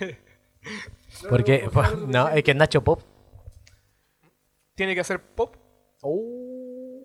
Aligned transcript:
Porque, 1.28 1.68
no, 2.06 2.28
es 2.28 2.42
que 2.44 2.54
Nacho 2.54 2.82
Pop. 2.82 3.00
Tiene 4.74 4.94
que 4.94 5.00
hacer 5.00 5.20
pop. 5.20 5.56
Uh, 6.02 7.02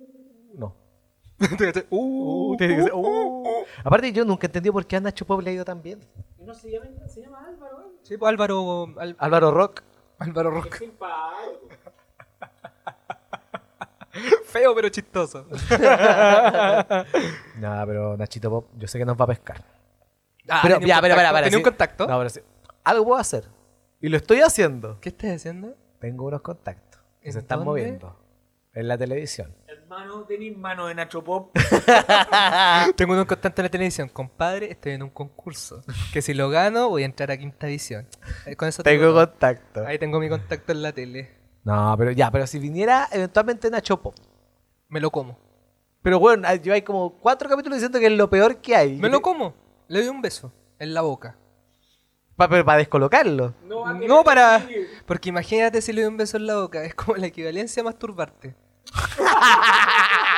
no. 0.53 0.75
Tiene 1.37 1.57
que 1.57 1.65
hacer, 1.69 1.87
uh, 1.89 2.55
Tiene 2.57 2.75
que 2.77 2.83
ser- 2.83 2.93
uh, 2.93 2.99
uh. 2.99 3.65
Aparte, 3.83 4.11
yo 4.13 4.23
nunca 4.23 4.47
entendí 4.47 4.71
por 4.71 4.85
qué 4.85 4.95
a 4.95 5.01
Nacho 5.01 5.25
Pop 5.25 5.41
le 5.41 5.49
ha 5.49 5.53
ido 5.53 5.65
tan 5.65 5.81
bien. 5.81 5.99
No 6.39 6.53
se 6.53 6.71
llama, 6.71 6.85
se 7.07 7.21
llama 7.21 7.45
Álvaro. 7.45 7.81
¿eh? 7.81 7.91
Sí, 8.03 8.17
pues 8.17 8.29
Álvaro. 8.29 8.93
Al- 8.97 9.15
Álvaro 9.19 9.51
Rock. 9.51 9.83
Álvaro 10.19 10.51
Roca. 10.51 10.77
Simpático. 10.77 11.67
Feo 14.45 14.73
pero 14.73 14.87
chistoso. 14.87 15.45
No, 17.57 17.83
pero 17.85 18.15
Nachito 18.15 18.49
Pop, 18.49 18.69
yo 18.77 18.87
sé 18.87 18.97
que 18.97 19.03
nos 19.05 19.19
va 19.19 19.25
a 19.25 19.27
pescar. 19.27 19.61
Ah, 20.47 20.59
pero, 20.63 20.79
tenía 20.79 20.87
ya, 20.87 20.95
un 20.97 21.01
pero, 21.01 21.15
contacto, 21.15 21.33
para. 21.33 21.43
¿Tenía 21.43 21.57
un 21.57 21.63
sí. 21.63 21.69
contacto? 21.69 22.07
No, 22.07 22.17
pero 22.19 22.29
sí. 22.29 22.39
Algo 22.85 23.05
puedo 23.05 23.19
hacer. 23.19 23.45
Y 24.01 24.09
lo 24.09 24.17
estoy 24.17 24.39
haciendo. 24.41 24.99
¿Qué 25.01 25.09
estás 25.09 25.31
haciendo? 25.35 25.75
Tengo 25.99 26.25
unos 26.25 26.41
contactos 26.41 27.01
que 27.21 27.27
¿En 27.27 27.33
se 27.33 27.39
están 27.39 27.59
dónde? 27.59 27.69
moviendo 27.71 28.19
en 28.73 28.87
la 28.87 28.97
televisión. 28.97 29.55
Hermano, 29.67 30.23
tenéis 30.25 30.57
mano 30.57 30.87
de 30.87 30.95
Nacho 30.95 31.23
Pop. 31.23 31.55
Tengo 32.95 33.13
unos 33.13 33.25
contactos 33.25 33.59
en 33.59 33.63
la 33.65 33.69
televisión. 33.69 34.09
Compadre, 34.09 34.71
estoy 34.71 34.93
en 34.93 35.03
un 35.03 35.09
concurso. 35.09 35.81
Que 36.13 36.21
si 36.21 36.33
lo 36.33 36.49
gano, 36.49 36.89
voy 36.89 37.03
a 37.03 37.05
entrar 37.05 37.31
a 37.31 37.37
quinta 37.37 37.67
visión. 37.67 38.07
Eh, 38.45 38.55
Con 38.55 38.67
eso 38.67 38.83
te 38.83 38.89
Tengo 38.91 39.05
todo. 39.13 39.27
contacto. 39.29 39.85
Ahí 39.85 39.97
tengo 39.99 40.19
mi 40.19 40.29
contacto 40.29 40.71
en 40.71 40.81
la 40.81 40.91
tele. 40.91 41.31
No, 41.63 41.95
pero 41.97 42.11
ya, 42.11 42.29
pero 42.31 42.45
si 42.45 42.59
viniera 42.59 43.07
eventualmente 43.11 43.69
Nacho 43.71 44.01
Pop. 44.01 44.15
Me 44.89 44.99
lo 44.99 45.09
como. 45.09 45.39
Pero 46.01 46.19
bueno, 46.19 46.53
yo 46.55 46.73
hay 46.73 46.83
como 46.83 47.17
cuatro 47.17 47.49
capítulos 47.49 47.77
diciendo 47.77 47.99
que 47.99 48.05
es 48.07 48.11
lo 48.11 48.29
peor 48.29 48.57
que 48.57 48.75
hay. 48.75 48.97
Me 48.97 49.09
lo 49.09 49.21
como. 49.21 49.55
Le 49.87 49.99
doy 50.01 50.09
un 50.09 50.21
beso 50.21 50.51
en 50.77 50.93
la 50.93 51.01
boca. 51.01 51.37
Para 52.35 52.75
descolocarlo. 52.77 53.53
No, 53.65 53.93
No 53.93 54.23
para. 54.23 54.65
Porque 55.05 55.29
imagínate 55.29 55.81
si 55.81 55.93
le 55.93 56.01
doy 56.01 56.09
un 56.09 56.17
beso 56.17 56.37
en 56.37 56.47
la 56.47 56.55
boca. 56.55 56.83
Es 56.83 56.93
como 56.95 57.15
la 57.15 57.27
equivalencia 57.27 57.81
a 57.81 57.85
masturbarte. 57.85 58.55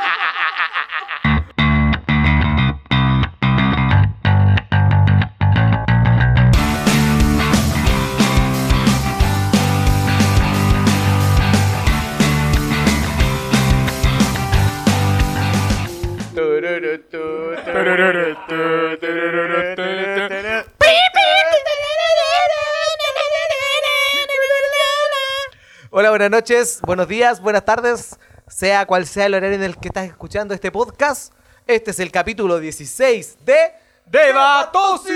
buenas 26.17 26.31
noches, 26.31 26.81
buenos 26.81 27.07
días, 27.07 27.39
buenas 27.39 27.63
tardes, 27.63 28.17
sea 28.47 28.87
cual 28.87 29.05
sea 29.05 29.27
el 29.27 29.35
horario 29.35 29.55
en 29.55 29.61
el 29.61 29.77
que 29.77 29.89
estás 29.89 30.07
escuchando 30.07 30.55
este 30.55 30.71
podcast. 30.71 31.31
Este 31.67 31.91
es 31.91 31.99
el 31.99 32.11
capítulo 32.11 32.59
16 32.59 33.37
de 33.45 33.71
Debatosis. 34.07 35.13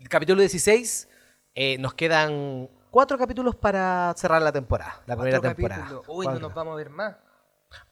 El 0.00 0.08
capítulo 0.08 0.40
16, 0.40 1.08
eh, 1.54 1.78
nos 1.78 1.94
quedan 1.94 2.68
cuatro 2.90 3.16
capítulos 3.16 3.54
para 3.54 4.12
cerrar 4.16 4.42
la 4.42 4.50
temporada, 4.50 5.00
la 5.06 5.14
primera 5.16 5.40
temporada. 5.40 5.86
Uy, 6.08 6.26
no 6.26 6.32
Cuatro. 6.32 6.40
nos 6.40 6.52
vamos 6.54 6.72
a 6.72 6.76
ver 6.76 6.90
más. 6.90 7.14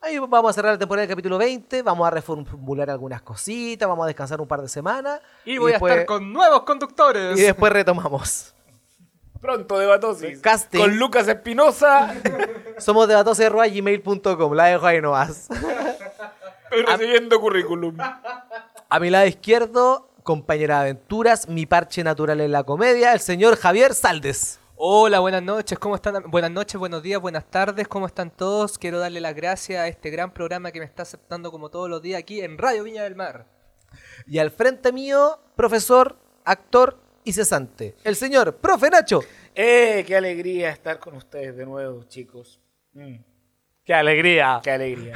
Ahí 0.00 0.19
vamos 0.19 0.50
a 0.50 0.53
cerrar 0.55 0.72
la 0.72 0.78
temporada 0.81 1.03
del 1.06 1.11
capítulo 1.14 1.38
20, 1.38 1.83
vamos 1.83 2.05
a 2.05 2.11
reformular 2.11 2.91
algunas 2.91 3.22
cositas, 3.22 3.88
vamos 3.88 4.03
a 4.03 4.06
descansar 4.09 4.41
un 4.41 4.48
par 4.48 4.61
de 4.61 4.69
semanas. 4.69 5.20
Y 5.44 5.56
voy 5.56 5.70
después- 5.70 5.92
a 5.92 5.94
estar 6.00 6.06
con 6.06 6.33
nuevos 6.33 6.64
conductores. 6.64 7.38
Y 7.38 7.42
después 7.42 7.72
retomamos. 7.72 8.50
Pronto, 9.45 9.78
Debatosis. 9.78 10.41
Casting. 10.41 10.78
Con 10.81 10.97
Lucas 10.97 11.28
Espinosa. 11.28 12.14
Somos 12.78 13.06
debatosis.gmail.com, 13.06 14.55
la 14.55 14.64
dejo 14.64 14.87
ahí 14.87 15.03
nomás. 15.03 15.50
Estoy 15.50 16.82
recibiendo 16.87 17.38
currículum. 17.38 17.94
A 18.88 19.00
mi 19.00 19.10
lado 19.10 19.27
izquierdo, 19.27 20.09
compañera 20.22 20.77
de 20.77 20.81
aventuras, 20.81 21.47
mi 21.47 21.66
parche 21.66 22.03
natural 22.03 22.41
en 22.41 22.53
la 22.53 22.65
comedia, 22.65 23.12
el 23.12 23.21
señor 23.21 23.56
Javier 23.59 23.93
Saldes. 23.93 24.60
Hola, 24.77 25.21
buenas 25.21 25.43
noches, 25.43 25.78
¿cómo 25.78 25.94
están? 25.94 26.22
Buenas 26.31 26.50
noches, 26.50 26.78
buenos 26.78 27.03
días, 27.03 27.21
buenas 27.21 27.44
tardes, 27.44 27.87
¿cómo 27.87 28.06
están 28.06 28.31
todos? 28.31 28.78
Quiero 28.78 28.99
darle 28.99 29.21
las 29.21 29.34
gracias 29.34 29.78
a 29.78 29.88
este 29.88 30.09
gran 30.09 30.33
programa 30.33 30.72
que 30.72 30.78
me 30.78 30.87
está 30.87 31.03
aceptando 31.03 31.50
como 31.50 31.69
todos 31.69 31.91
los 31.91 32.00
días 32.00 32.19
aquí 32.19 32.41
en 32.41 32.56
Radio 32.56 32.84
Viña 32.84 33.03
del 33.03 33.15
Mar. 33.15 33.44
Y 34.27 34.38
al 34.38 34.50
frente 34.50 34.91
mío, 34.91 35.38
profesor, 35.54 36.16
actor 36.47 37.03
y 37.24 37.32
cesante, 37.32 37.94
el 38.04 38.16
señor 38.16 38.56
Profe 38.56 38.90
Nacho. 38.90 39.20
Eh, 39.54 40.04
qué 40.06 40.16
alegría 40.16 40.70
estar 40.70 40.98
con 40.98 41.14
ustedes 41.16 41.56
de 41.56 41.64
nuevo, 41.64 42.04
chicos. 42.04 42.60
Mm, 42.92 43.16
¡Qué 43.84 43.94
alegría! 43.94 44.60
qué 44.62 44.70
alegría. 44.70 45.14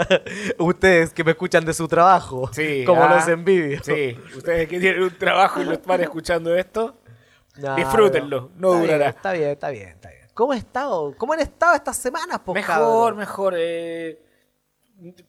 Ustedes 0.58 1.12
que 1.14 1.24
me 1.24 1.30
escuchan 1.32 1.64
de 1.64 1.72
su 1.72 1.88
trabajo, 1.88 2.50
Sí, 2.52 2.84
como 2.84 3.02
ah, 3.04 3.14
los 3.16 3.28
envidio. 3.28 3.82
Sí, 3.82 4.16
ustedes 4.36 4.68
que 4.68 4.78
tienen 4.78 5.02
un 5.02 5.16
trabajo 5.18 5.60
y 5.62 5.64
lo 5.64 5.72
están 5.72 6.00
escuchando 6.02 6.54
esto, 6.54 7.00
No, 7.56 7.76
Disfrútenlo, 7.76 8.50
no 8.56 8.68
está 8.74 8.78
bien, 8.78 8.82
durará. 8.92 9.08
está 9.10 9.32
bien, 9.32 9.48
está 9.50 9.70
bien, 9.70 9.88
está 9.88 10.08
bien. 10.10 10.20
¿Cómo 10.34 10.52
han 10.52 10.58
estado? 10.58 11.14
¿Cómo 11.16 11.32
han 11.32 11.40
estado 11.40 11.74
estas 11.74 11.96
semanas, 11.96 12.40
po, 12.40 12.52
mejor, 12.54 12.66
cabrón? 12.74 13.16
mejor. 13.16 13.54
eh, 13.58 14.22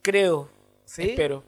creo, 0.02 0.48
¿Sí? 0.84 1.10
espero. 1.10 1.44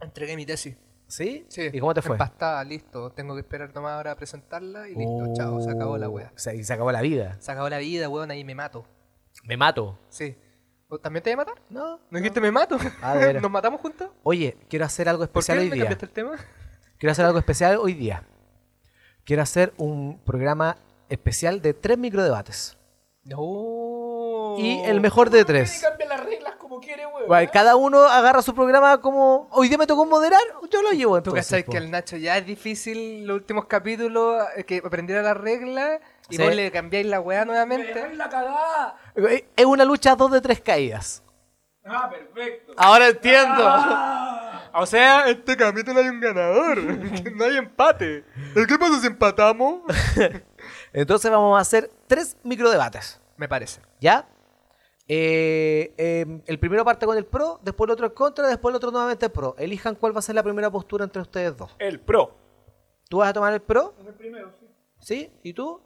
Entregué 0.00 0.36
mi 0.36 0.44
tesis. 0.46 0.76
¿Sí? 1.12 1.44
Sí. 1.50 1.68
¿Y 1.70 1.78
cómo 1.78 1.92
te 1.92 2.00
fue? 2.00 2.14
Empastada, 2.14 2.64
listo. 2.64 3.12
Tengo 3.12 3.34
que 3.34 3.42
esperar 3.42 3.70
nomás 3.74 3.92
ahora 3.92 4.12
a 4.12 4.16
presentarla 4.16 4.88
y 4.88 4.94
listo, 4.94 5.24
Oh, 5.28 5.34
chao, 5.36 5.60
se 5.60 5.70
acabó 5.70 5.98
la 5.98 6.08
sea, 6.36 6.54
y 6.54 6.64
se 6.64 6.72
acabó 6.72 6.90
la 6.90 7.02
vida. 7.02 7.36
Se 7.38 7.52
acabó 7.52 7.68
la 7.68 7.76
vida, 7.76 8.08
weón, 8.08 8.30
ahí 8.30 8.44
me 8.44 8.54
mato. 8.54 8.86
Me 9.44 9.58
mato. 9.58 9.98
Sí. 10.08 10.34
¿Vos 10.88 11.02
¿También 11.02 11.22
te 11.22 11.28
voy 11.28 11.34
a 11.34 11.36
matar? 11.44 11.62
No. 11.68 12.00
¿No 12.10 12.18
dijiste 12.18 12.40
me 12.40 12.50
mato? 12.50 12.78
Ah, 13.02 13.14
de 13.14 13.26
veras. 13.26 13.42
¿Nos 13.42 13.50
matamos 13.50 13.82
juntos? 13.82 14.08
Oye, 14.22 14.56
quiero 14.70 14.86
hacer 14.86 15.06
algo 15.06 15.18
¿Por 15.26 15.42
especial 15.42 15.58
qué 15.58 15.64
hoy 15.64 15.68
me 15.68 15.74
día. 15.74 15.84
cambiaste 15.84 16.06
el 16.06 16.12
tema? 16.12 16.36
Quiero 16.96 17.12
hacer 17.12 17.26
algo 17.26 17.38
especial 17.38 17.76
hoy 17.76 17.92
día. 17.92 18.26
Quiero 19.26 19.42
hacer 19.42 19.74
un 19.76 20.18
programa 20.24 20.78
especial 21.10 21.60
de 21.60 21.74
tres 21.74 21.98
microdebates. 21.98 22.78
No. 23.24 24.54
Y 24.56 24.80
el 24.86 25.02
mejor 25.02 25.28
de 25.28 25.44
tres. 25.44 25.78
cambia 25.82 26.08
las 26.08 26.24
reglas 26.24 26.54
como 26.56 26.71
quiere, 26.82 27.06
weón. 27.06 27.26
Bueno, 27.28 27.50
cada 27.52 27.76
uno 27.76 28.00
agarra 28.02 28.42
su 28.42 28.54
programa 28.54 29.00
como. 29.00 29.48
Hoy 29.52 29.68
día 29.68 29.78
me 29.78 29.86
tocó 29.86 30.04
moderar, 30.04 30.40
yo 30.70 30.82
lo 30.82 30.90
llevo 30.90 31.12
Tú 31.22 31.30
entonces. 31.30 31.46
cachai 31.46 31.64
po. 31.64 31.72
que 31.72 31.78
el 31.78 31.90
Nacho 31.90 32.16
ya 32.16 32.36
es 32.36 32.44
difícil 32.46 33.26
los 33.26 33.36
últimos 33.36 33.64
capítulos 33.66 34.44
eh, 34.56 34.64
que 34.64 34.82
aprendiera 34.84 35.22
las 35.22 35.36
reglas 35.36 36.00
y 36.28 36.36
Sí. 36.36 36.42
vos 36.42 36.54
le 36.54 36.70
cambiáis 36.70 37.06
la 37.06 37.20
weá 37.20 37.40
Me 37.40 37.46
nuevamente. 37.52 37.94
dejáis 37.94 38.16
la 38.16 38.28
cagada. 38.28 38.96
Eh, 39.16 39.46
Es 39.56 39.64
una 39.64 39.84
lucha 39.84 40.14
dos 40.16 40.30
de 40.32 40.40
tres 40.40 40.60
caídas. 40.60 41.22
Ah, 41.84 42.08
perfecto. 42.10 42.74
Ahora 42.76 43.08
entiendo. 43.08 43.64
O 44.74 44.86
sea, 44.86 45.28
este 45.28 45.56
capítulo 45.56 46.00
hay 46.00 46.08
un 46.08 46.20
ganador. 46.20 46.78
no 47.34 47.44
hay 47.44 47.56
empate. 47.56 48.24
¿Qué 48.54 48.78
pasa 48.78 49.00
si 49.00 49.06
empatamos? 49.08 49.80
Entonces 50.92 51.30
vamos 51.30 51.58
a 51.58 51.60
hacer 51.60 51.90
tres 52.06 52.36
microdebates. 52.44 53.20
Me 53.36 53.48
parece. 53.48 53.80
¿Ya? 54.00 54.26
Eh, 55.08 55.94
eh, 55.98 56.42
el 56.46 56.58
primero 56.58 56.84
parte 56.84 57.06
con 57.06 57.16
el 57.16 57.26
pro, 57.26 57.60
después 57.62 57.88
el 57.88 57.92
otro 57.92 58.06
el 58.06 58.14
contra, 58.14 58.46
después 58.46 58.72
el 58.72 58.76
otro 58.76 58.90
nuevamente 58.90 59.26
el 59.26 59.32
pro. 59.32 59.54
Elijan 59.58 59.94
cuál 59.94 60.14
va 60.14 60.20
a 60.20 60.22
ser 60.22 60.34
la 60.34 60.42
primera 60.42 60.70
postura 60.70 61.04
entre 61.04 61.22
ustedes 61.22 61.56
dos. 61.56 61.74
El 61.78 62.00
pro. 62.00 62.36
¿Tú 63.08 63.18
vas 63.18 63.30
a 63.30 63.32
tomar 63.32 63.52
el 63.52 63.60
pro? 63.60 63.94
El 64.06 64.14
primero, 64.14 64.52
sí. 64.58 64.66
¿Sí? 65.00 65.32
¿Y 65.42 65.52
tú? 65.52 65.82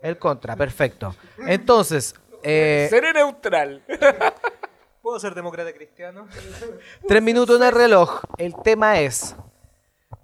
El 0.00 0.18
contra, 0.18 0.54
perfecto. 0.54 1.14
Entonces, 1.38 2.14
eh, 2.42 2.86
Seré 2.90 3.12
neutral. 3.14 3.82
¿Puedo 5.02 5.18
ser 5.18 5.34
demócrata 5.34 5.72
cristiano? 5.72 6.28
tres 7.08 7.22
minutos 7.22 7.58
en 7.58 7.66
el 7.66 7.72
reloj. 7.72 8.22
El 8.36 8.54
tema 8.62 9.00
es, 9.00 9.34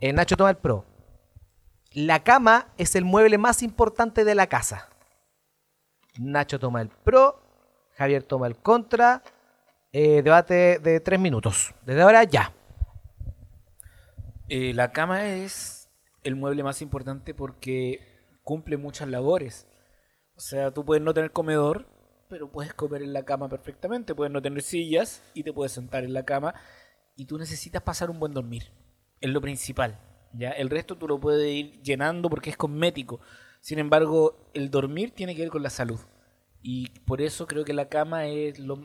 eh, 0.00 0.12
Nacho 0.12 0.36
toma 0.36 0.50
el 0.50 0.56
pro. 0.56 0.84
La 1.92 2.22
cama 2.22 2.68
es 2.76 2.94
el 2.94 3.04
mueble 3.04 3.38
más 3.38 3.62
importante 3.62 4.24
de 4.24 4.34
la 4.34 4.46
casa. 4.48 4.90
Nacho 6.18 6.58
toma 6.58 6.82
el 6.82 6.88
pro, 6.88 7.40
Javier 8.00 8.22
toma 8.22 8.46
el 8.46 8.56
contra. 8.56 9.22
Eh, 9.92 10.22
debate 10.22 10.78
de 10.78 11.00
tres 11.00 11.20
minutos. 11.20 11.74
Desde 11.84 12.00
ahora 12.00 12.24
ya. 12.24 12.54
Eh, 14.48 14.72
la 14.72 14.90
cama 14.90 15.26
es 15.26 15.90
el 16.24 16.34
mueble 16.34 16.62
más 16.62 16.80
importante 16.80 17.34
porque 17.34 18.00
cumple 18.42 18.78
muchas 18.78 19.06
labores. 19.06 19.66
O 20.34 20.40
sea, 20.40 20.70
tú 20.70 20.82
puedes 20.82 21.04
no 21.04 21.12
tener 21.12 21.30
comedor, 21.30 21.88
pero 22.30 22.50
puedes 22.50 22.72
comer 22.72 23.02
en 23.02 23.12
la 23.12 23.26
cama 23.26 23.50
perfectamente. 23.50 24.14
Puedes 24.14 24.32
no 24.32 24.40
tener 24.40 24.62
sillas 24.62 25.22
y 25.34 25.42
te 25.42 25.52
puedes 25.52 25.72
sentar 25.72 26.02
en 26.02 26.14
la 26.14 26.24
cama. 26.24 26.54
Y 27.16 27.26
tú 27.26 27.36
necesitas 27.36 27.82
pasar 27.82 28.08
un 28.08 28.18
buen 28.18 28.32
dormir. 28.32 28.72
Es 29.20 29.28
lo 29.28 29.42
principal. 29.42 30.00
¿ya? 30.32 30.52
El 30.52 30.70
resto 30.70 30.96
tú 30.96 31.06
lo 31.06 31.20
puedes 31.20 31.52
ir 31.52 31.82
llenando 31.82 32.30
porque 32.30 32.48
es 32.48 32.56
cosmético. 32.56 33.20
Sin 33.60 33.78
embargo, 33.78 34.50
el 34.54 34.70
dormir 34.70 35.10
tiene 35.10 35.36
que 35.36 35.42
ver 35.42 35.50
con 35.50 35.62
la 35.62 35.68
salud. 35.68 36.00
Y 36.62 36.90
por 37.06 37.22
eso 37.22 37.46
creo 37.46 37.64
que 37.64 37.72
la 37.72 37.88
cama 37.88 38.26
es 38.26 38.58
lo, 38.58 38.76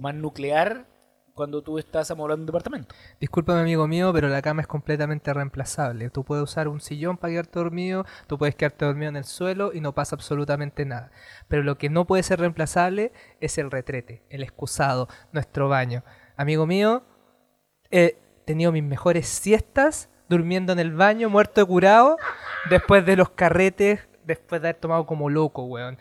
más 0.00 0.14
nuclear 0.14 0.86
cuando 1.32 1.62
tú 1.62 1.78
estás 1.78 2.10
amoblando 2.10 2.42
un 2.42 2.46
departamento. 2.46 2.94
Discúlpame, 3.20 3.60
amigo 3.60 3.88
mío, 3.88 4.12
pero 4.12 4.28
la 4.28 4.40
cama 4.40 4.62
es 4.62 4.68
completamente 4.68 5.32
reemplazable. 5.32 6.10
Tú 6.10 6.24
puedes 6.24 6.44
usar 6.44 6.68
un 6.68 6.80
sillón 6.80 7.16
para 7.16 7.32
quedarte 7.32 7.58
dormido, 7.58 8.04
tú 8.28 8.38
puedes 8.38 8.54
quedarte 8.54 8.84
dormido 8.84 9.08
en 9.08 9.16
el 9.16 9.24
suelo 9.24 9.72
y 9.72 9.80
no 9.80 9.92
pasa 9.92 10.14
absolutamente 10.14 10.84
nada. 10.84 11.10
Pero 11.48 11.62
lo 11.62 11.76
que 11.76 11.90
no 11.90 12.06
puede 12.06 12.22
ser 12.22 12.40
reemplazable 12.40 13.12
es 13.40 13.58
el 13.58 13.70
retrete, 13.70 14.22
el 14.30 14.42
excusado, 14.42 15.08
nuestro 15.32 15.68
baño. 15.68 16.04
Amigo 16.36 16.66
mío, 16.66 17.02
he 17.90 18.16
tenido 18.44 18.70
mis 18.70 18.84
mejores 18.84 19.28
siestas 19.28 20.08
durmiendo 20.28 20.72
en 20.72 20.78
el 20.78 20.92
baño, 20.92 21.30
muerto 21.30 21.60
de 21.60 21.66
curado, 21.66 22.16
después 22.70 23.04
de 23.04 23.16
los 23.16 23.30
carretes, 23.30 24.00
después 24.24 24.62
de 24.62 24.68
haber 24.68 24.80
tomado 24.80 25.06
como 25.06 25.30
loco, 25.30 25.64
weón. 25.64 25.98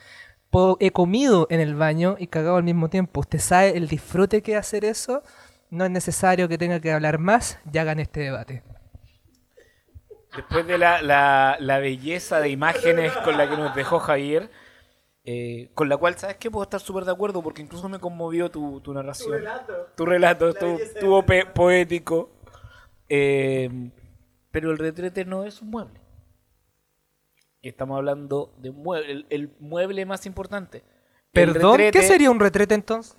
He 0.79 0.91
comido 0.91 1.47
en 1.49 1.59
el 1.59 1.75
baño 1.75 2.15
y 2.19 2.27
cagado 2.27 2.57
al 2.57 2.63
mismo 2.63 2.89
tiempo. 2.89 3.21
¿Usted 3.21 3.39
sabe 3.39 3.77
el 3.77 3.87
disfrute 3.87 4.41
que 4.41 4.55
hacer 4.55 4.85
eso? 4.85 5.23
No 5.69 5.85
es 5.85 5.91
necesario 5.91 6.47
que 6.47 6.57
tenga 6.57 6.79
que 6.79 6.91
hablar 6.91 7.17
más, 7.17 7.59
ya 7.71 7.81
hagan 7.81 7.99
este 7.99 8.19
debate. 8.21 8.63
Después 10.35 10.65
de 10.67 10.77
la, 10.77 11.01
la- 11.01 11.57
la 11.59 11.79
belleza 11.79 12.39
de 12.39 12.49
imágenes 12.49 13.11
con 13.23 13.37
la 13.37 13.49
que 13.49 13.57
nos 13.57 13.75
dejó 13.75 13.99
Javier, 13.99 14.49
eh, 15.25 15.69
con 15.75 15.89
la 15.89 15.97
cual, 15.97 16.17
¿sabes 16.17 16.37
qué? 16.37 16.49
Puedo 16.51 16.63
estar 16.63 16.79
súper 16.79 17.05
de 17.05 17.11
acuerdo 17.11 17.41
porque 17.41 17.61
incluso 17.61 17.87
me 17.87 17.99
conmovió 17.99 18.49
tu, 18.49 18.81
tu 18.81 18.93
narración. 18.93 19.31
Tu 19.95 20.05
relato. 20.05 20.49
estuvo, 20.49 20.77
estuvo 20.77 21.23
pe- 21.25 21.45
poético. 21.45 22.29
Eh, 23.09 23.91
pero 24.51 24.71
el 24.71 24.77
retrete 24.77 25.25
no 25.25 25.43
es 25.45 25.61
un 25.61 25.69
mueble. 25.69 25.99
Y 27.63 27.69
estamos 27.69 27.95
hablando 27.97 28.53
de 28.57 28.71
un 28.71 28.83
mueble, 28.83 29.09
el, 29.11 29.25
el 29.29 29.49
mueble 29.61 30.05
más 30.05 30.25
importante. 30.25 30.83
Perdón, 31.31 31.77
¿qué 31.77 31.91
retrete- 31.91 32.07
sería 32.07 32.29
un 32.29 32.37
retrete 32.41 32.75
entonces? 32.75 33.15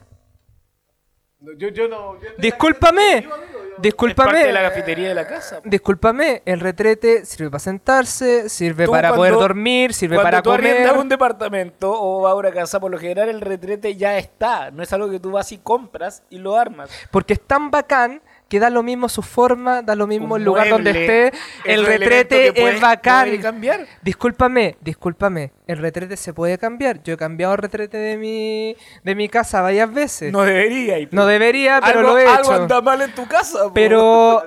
Yo, 1.56 1.68
yo 1.68 1.88
no. 1.88 2.20
yo- 2.20 2.28
Discúlpame, 2.38 3.18
Es 3.18 3.24
parte 3.26 3.46
discúlpame. 3.80 4.44
de 4.44 4.52
la 4.52 4.62
cafetería 4.62 5.08
de 5.08 5.14
la 5.14 5.26
casa. 5.26 5.60
Discúlpame, 5.64 6.42
el 6.44 6.60
retrete 6.60 7.24
sirve 7.24 7.50
para 7.50 7.58
sentarse, 7.58 8.50
sirve 8.50 8.84
Tú 8.84 8.90
para 8.92 9.08
cuando- 9.08 9.16
poder 9.20 9.32
dormir, 9.34 9.94
sirve 9.94 10.16
Cuando 10.16 10.26
para 10.26 10.42
tú 10.42 10.50
comer. 10.50 10.92
un 10.98 11.08
departamento 11.08 11.90
o 11.98 12.20
vas 12.22 12.32
a 12.32 12.34
una 12.36 12.50
casa, 12.52 12.78
por 12.80 12.90
lo 12.90 12.98
general 12.98 13.30
el 13.30 13.40
retrete 13.40 13.96
ya 13.96 14.18
está. 14.18 14.70
No 14.70 14.82
es 14.82 14.92
algo 14.92 15.10
que 15.10 15.20
tú 15.20 15.30
vas 15.32 15.50
y 15.52 15.58
compras 15.58 16.22
y 16.28 16.36
lo 16.36 16.54
armas. 16.56 16.90
Porque 17.10 17.32
es 17.32 17.40
tan 17.40 17.70
bacán 17.70 18.20
que 18.54 18.60
da 18.60 18.70
lo 18.70 18.84
mismo 18.84 19.08
su 19.08 19.20
forma, 19.22 19.82
da 19.82 19.96
lo 19.96 20.06
mismo 20.06 20.34
Un 20.36 20.40
el 20.40 20.44
lugar 20.44 20.68
donde 20.68 20.90
esté. 20.90 21.26
es 21.28 21.34
El 21.64 21.84
retrete 21.84 22.52
que 22.54 22.68
es 22.70 22.80
bacán. 22.80 23.36
cambiar. 23.38 23.84
Discúlpame, 24.02 24.76
discúlpame. 24.80 25.50
El 25.66 25.78
retrete 25.78 26.16
se 26.16 26.32
puede 26.32 26.56
cambiar. 26.56 27.02
Yo 27.02 27.14
he 27.14 27.16
cambiado 27.16 27.52
el 27.54 27.58
retrete 27.58 27.96
de 27.96 28.16
mi, 28.16 28.76
de 29.02 29.14
mi 29.16 29.28
casa 29.28 29.60
varias 29.60 29.92
veces. 29.92 30.32
No, 30.32 30.38
No 30.38 30.44
debería. 30.44 30.98
y- 31.00 31.06
debería, 31.06 31.80
pero 31.84 31.98
algo, 32.00 32.12
lo 32.12 32.18
he 32.18 32.26
algo 32.26 32.42
hecho. 32.52 32.62
anda 32.62 32.80
mal 32.80 33.02
en 33.02 33.12
tu 33.12 33.26
casa. 33.26 33.64
po. 33.64 33.74
Pero, 33.74 34.42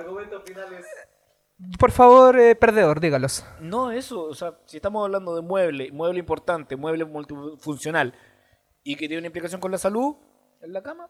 por 1.78 1.90
favor, 1.90 2.38
eh, 2.38 2.54
perdedor, 2.54 3.00
dígalos. 3.00 3.44
No, 3.60 3.90
eso. 3.92 4.22
O 4.24 4.34
sea, 4.34 4.54
si 4.64 4.76
estamos 4.78 5.04
hablando 5.04 5.34
de 5.36 5.42
mueble, 5.42 5.90
mueble 5.92 6.18
importante, 6.20 6.76
mueble 6.76 7.04
multifuncional 7.04 8.14
y 8.82 8.94
que 8.96 9.06
tiene 9.06 9.18
una 9.18 9.26
implicación 9.26 9.60
con 9.60 9.70
la 9.70 9.78
salud, 9.78 10.16
en 10.62 10.72
la 10.72 10.82
cama. 10.82 11.08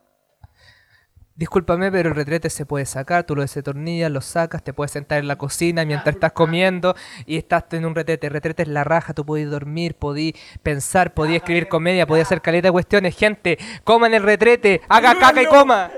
Discúlpame, 1.38 1.92
pero 1.92 2.08
el 2.08 2.16
retrete 2.16 2.50
se 2.50 2.66
puede 2.66 2.84
sacar, 2.84 3.22
tú 3.22 3.36
lo 3.36 3.42
desatornillas, 3.42 4.10
lo 4.10 4.20
sacas, 4.20 4.60
te 4.64 4.72
puedes 4.72 4.90
sentar 4.90 5.20
en 5.20 5.28
la 5.28 5.36
cocina 5.36 5.84
mientras 5.84 6.16
estás 6.16 6.32
comiendo 6.32 6.96
y 7.26 7.36
estás 7.36 7.62
en 7.70 7.86
un 7.86 7.94
retrete. 7.94 8.26
El 8.26 8.32
retrete 8.32 8.64
es 8.64 8.68
la 8.68 8.82
raja, 8.82 9.14
tú 9.14 9.24
podés 9.24 9.48
dormir, 9.48 9.94
podís 9.94 10.34
pensar, 10.64 11.14
podís 11.14 11.36
escribir 11.36 11.68
comedia, 11.68 12.08
podís 12.08 12.24
hacer 12.24 12.42
caleta 12.42 12.66
de 12.66 12.72
cuestiones. 12.72 13.16
Gente, 13.16 13.56
coma 13.84 14.08
en 14.08 14.14
el 14.14 14.24
retrete, 14.24 14.80
haga 14.88 15.16
caca 15.16 15.40
y 15.40 15.46
coma. 15.46 15.92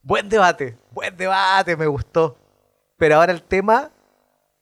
Buen 0.00 0.28
debate, 0.28 0.78
buen 0.92 1.16
debate, 1.16 1.76
me 1.76 1.88
gustó. 1.88 2.38
Pero 2.98 3.16
ahora 3.16 3.32
el 3.32 3.42
tema 3.42 3.90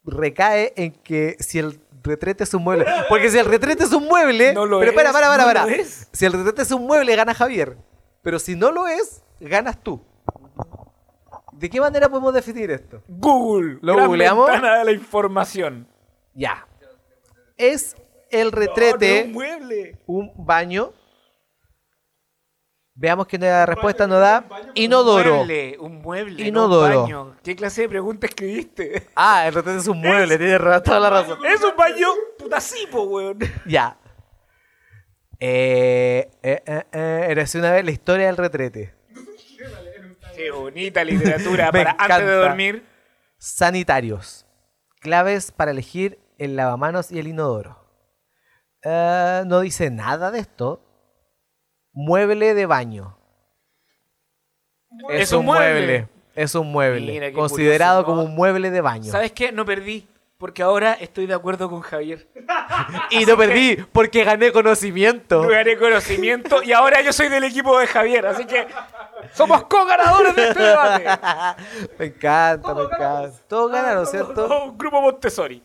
recae 0.02 0.72
en 0.76 0.92
que 0.92 1.36
si 1.40 1.58
el 1.58 1.78
retrete 2.02 2.44
es 2.44 2.54
un 2.54 2.64
mueble. 2.64 2.86
Porque 3.10 3.28
si 3.28 3.36
el 3.36 3.44
retrete 3.44 3.84
es 3.84 3.92
un 3.92 4.06
mueble. 4.06 4.54
No 4.54 4.64
lo 4.64 4.78
pero 4.78 4.92
espera, 4.92 5.10
es, 5.10 5.14
para, 5.14 5.26
para, 5.26 5.42
no 5.42 5.46
para. 5.46 5.66
lo 5.66 5.68
es. 5.68 6.08
Si 6.10 6.24
el 6.24 6.32
retrete 6.32 6.62
es 6.62 6.70
un 6.70 6.86
mueble, 6.86 7.14
gana 7.14 7.34
Javier. 7.34 7.76
Pero 8.22 8.38
si 8.38 8.54
no 8.56 8.70
lo 8.70 8.86
es, 8.86 9.22
ganas 9.40 9.82
tú. 9.82 10.02
¿De 11.52 11.68
qué 11.68 11.80
manera 11.80 12.08
podemos 12.08 12.32
definir 12.32 12.70
esto? 12.70 13.02
Google. 13.08 13.78
¿Lo 13.82 13.94
gran 13.94 14.06
googleamos? 14.08 14.50
ventana 14.50 14.78
de 14.78 14.84
la 14.84 14.92
información. 14.92 15.86
Ya. 16.34 16.66
Es 17.56 17.96
el 18.30 18.46
No, 18.46 18.50
no 18.52 18.56
retrete 18.58 19.24
un 19.26 19.32
mueble. 19.32 19.98
un 20.06 20.32
baño. 20.36 20.92
Veamos 22.94 23.26
que 23.26 23.38
la 23.38 23.64
respuesta 23.66 24.06
nos 24.06 24.20
da 24.20 24.44
inodoro. 24.74 25.30
Un 25.32 25.36
mueble, 25.38 25.76
un 25.80 26.02
mueble. 26.02 26.46
Inodoro. 26.46 26.92
No 26.94 27.00
un 27.00 27.04
baño. 27.04 27.36
¿Qué 27.42 27.56
clase 27.56 27.82
de 27.82 27.88
pregunta 27.88 28.26
escribiste? 28.26 29.08
Ah, 29.14 29.46
el 29.48 29.54
retrete 29.54 29.78
es 29.78 29.88
un 29.88 30.00
mueble, 30.00 30.36
tiene 30.36 30.58
ra- 30.58 30.82
toda 30.82 31.00
la 31.00 31.10
razón. 31.10 31.38
Es 31.46 31.62
un 31.62 31.74
baño 31.76 32.08
puta 32.38 32.60
sí, 32.60 32.86
po, 32.90 33.02
weón. 33.04 33.38
Ya. 33.66 33.96
Eh, 35.42 36.30
eh, 36.42 36.62
eh, 36.66 36.84
eh, 36.92 37.58
una 37.58 37.72
vez 37.72 37.84
la 37.84 37.90
historia 37.90 38.26
del 38.26 38.36
retrete. 38.36 38.94
Qué 40.36 40.50
bonita 40.50 41.02
literatura 41.02 41.72
para 41.72 41.96
antes 41.98 42.26
de 42.26 42.32
dormir. 42.32 42.84
Sanitarios. 43.38 44.46
Claves 45.00 45.50
para 45.50 45.70
elegir 45.70 46.18
el 46.36 46.56
lavamanos 46.56 47.10
y 47.10 47.18
el 47.18 47.28
inodoro. 47.28 47.78
Eh, 48.82 49.42
no 49.46 49.60
dice 49.60 49.90
nada 49.90 50.30
de 50.30 50.40
esto. 50.40 50.82
Mueble 51.92 52.54
de 52.54 52.66
baño. 52.66 53.18
Es 55.08 55.32
un 55.32 55.46
mueble. 55.46 56.08
Es 56.34 56.54
un 56.54 56.70
mueble. 56.70 57.12
Mira, 57.12 57.32
Considerado 57.32 58.04
curioso, 58.04 58.16
¿no? 58.16 58.22
como 58.24 58.30
un 58.30 58.36
mueble 58.36 58.70
de 58.70 58.80
baño. 58.80 59.10
¿Sabes 59.10 59.32
qué? 59.32 59.52
No 59.52 59.64
perdí. 59.64 60.06
Porque 60.40 60.62
ahora 60.62 60.94
estoy 60.94 61.26
de 61.26 61.34
acuerdo 61.34 61.68
con 61.70 61.82
Javier. 61.82 62.26
Y 63.10 63.26
no 63.26 63.36
perdí 63.36 63.76
porque 63.92 64.24
gané 64.24 64.50
conocimiento. 64.52 65.42
Gané 65.46 65.76
conocimiento 65.76 66.62
y 66.62 66.72
ahora 66.72 67.02
yo 67.02 67.12
soy 67.12 67.28
del 67.28 67.44
equipo 67.44 67.78
de 67.78 67.86
Javier. 67.86 68.26
Así 68.26 68.46
que 68.46 68.66
somos 69.34 69.64
co-ganadores 69.64 70.34
de 70.34 70.48
este 70.48 70.62
debate. 70.62 71.04
me 71.98 72.06
encanta, 72.06 72.74
me 72.74 72.82
encanta. 72.84 73.32
Todos 73.48 73.70
ganaron, 73.70 74.06
¿cierto? 74.06 74.64
Un 74.64 74.78
grupo 74.78 75.02
Montessori. 75.02 75.62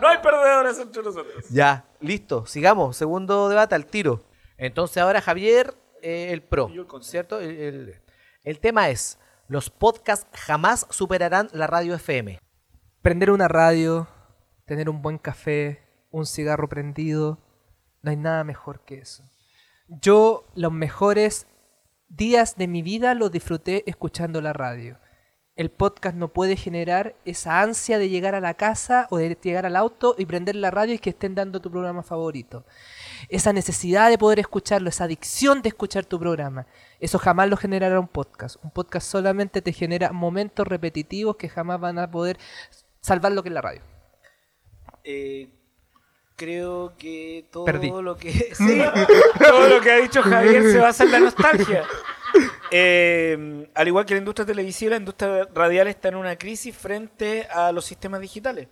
No 0.00 0.08
hay 0.08 0.18
perdedores 0.18 0.78
entre 0.78 1.02
nosotros. 1.02 1.44
Ya, 1.50 1.84
listo, 2.00 2.46
sigamos. 2.46 2.96
Segundo 2.96 3.48
debate 3.48 3.74
al 3.74 3.86
tiro. 3.86 4.22
Entonces 4.56 4.98
ahora 4.98 5.20
Javier, 5.20 5.74
eh, 6.02 6.28
el 6.30 6.40
pro, 6.42 6.68
Yo 6.68 6.82
el 6.82 6.86
contra. 6.86 7.10
¿cierto? 7.10 7.40
El, 7.40 7.50
el- 7.58 8.00
el 8.44 8.60
tema 8.60 8.90
es, 8.90 9.18
los 9.48 9.70
podcasts 9.70 10.26
jamás 10.38 10.86
superarán 10.90 11.48
la 11.52 11.66
radio 11.66 11.94
FM. 11.94 12.40
Prender 13.04 13.30
una 13.30 13.48
radio, 13.48 14.08
tener 14.64 14.88
un 14.88 15.02
buen 15.02 15.18
café, 15.18 15.82
un 16.10 16.24
cigarro 16.24 16.70
prendido, 16.70 17.38
no 18.00 18.10
hay 18.10 18.16
nada 18.16 18.44
mejor 18.44 18.80
que 18.86 18.94
eso. 18.94 19.22
Yo 19.88 20.46
los 20.54 20.72
mejores 20.72 21.46
días 22.08 22.56
de 22.56 22.66
mi 22.66 22.80
vida 22.80 23.12
los 23.12 23.30
disfruté 23.30 23.84
escuchando 23.86 24.40
la 24.40 24.54
radio. 24.54 24.98
El 25.54 25.70
podcast 25.70 26.16
no 26.16 26.32
puede 26.32 26.56
generar 26.56 27.14
esa 27.26 27.60
ansia 27.60 27.98
de 27.98 28.08
llegar 28.08 28.34
a 28.34 28.40
la 28.40 28.54
casa 28.54 29.06
o 29.10 29.18
de 29.18 29.38
llegar 29.40 29.66
al 29.66 29.76
auto 29.76 30.16
y 30.16 30.24
prender 30.24 30.56
la 30.56 30.70
radio 30.70 30.94
y 30.94 30.98
que 30.98 31.10
estén 31.10 31.34
dando 31.34 31.60
tu 31.60 31.70
programa 31.70 32.02
favorito. 32.02 32.64
Esa 33.28 33.52
necesidad 33.52 34.08
de 34.08 34.18
poder 34.18 34.40
escucharlo, 34.40 34.88
esa 34.88 35.04
adicción 35.04 35.60
de 35.60 35.68
escuchar 35.68 36.06
tu 36.06 36.18
programa. 36.18 36.66
Eso 36.98 37.18
jamás 37.18 37.50
lo 37.50 37.56
generará 37.58 38.00
un 38.00 38.08
podcast. 38.08 38.56
Un 38.64 38.70
podcast 38.70 39.06
solamente 39.06 39.60
te 39.60 39.72
genera 39.72 40.10
momentos 40.10 40.66
repetitivos 40.66 41.36
que 41.36 41.50
jamás 41.50 41.78
van 41.78 41.98
a 41.98 42.10
poder 42.10 42.38
salvar 43.04 43.32
lo 43.32 43.42
que 43.42 43.50
es 43.50 43.54
la 43.54 43.60
radio. 43.60 43.82
Eh, 45.04 45.50
creo 46.36 46.96
que 46.96 47.46
todo 47.52 47.66
Perdí. 47.66 47.90
lo 47.90 48.16
que 48.16 48.32
sí, 48.54 48.82
todo 49.38 49.68
lo 49.68 49.80
que 49.82 49.90
ha 49.92 49.96
dicho 49.96 50.22
Javier 50.22 50.62
se 50.62 50.78
basa 50.78 51.04
en 51.04 51.12
la 51.12 51.20
nostalgia. 51.20 51.84
Eh, 52.70 53.68
al 53.74 53.86
igual 53.86 54.06
que 54.06 54.14
la 54.14 54.18
industria 54.18 54.46
televisiva, 54.46 54.92
la 54.92 54.96
industria 54.96 55.46
radial 55.54 55.86
está 55.88 56.08
en 56.08 56.16
una 56.16 56.36
crisis 56.36 56.74
frente 56.74 57.46
a 57.50 57.70
los 57.72 57.84
sistemas 57.84 58.22
digitales. 58.22 58.68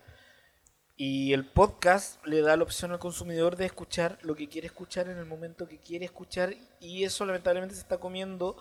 Y 0.97 1.35
el 1.35 1.45
podcast 1.45 2.25
le 2.27 2.41
da 2.41 2.57
la 2.57 2.63
opción 2.63 2.93
al 2.93 2.99
consumidor 2.99 3.57
de 3.57 3.67
escuchar 3.67 4.19
lo 4.23 4.35
que 4.35 4.49
quiere 4.49 4.67
escuchar 4.67 5.09
en 5.09 5.19
el 5.19 5.27
momento 5.27 5.69
que 5.69 5.79
quiere 5.79 6.07
escuchar. 6.07 6.55
Y 6.81 7.05
eso 7.05 7.27
lamentablemente 7.27 7.75
se 7.75 7.83
está 7.83 7.99
comiendo 7.99 8.57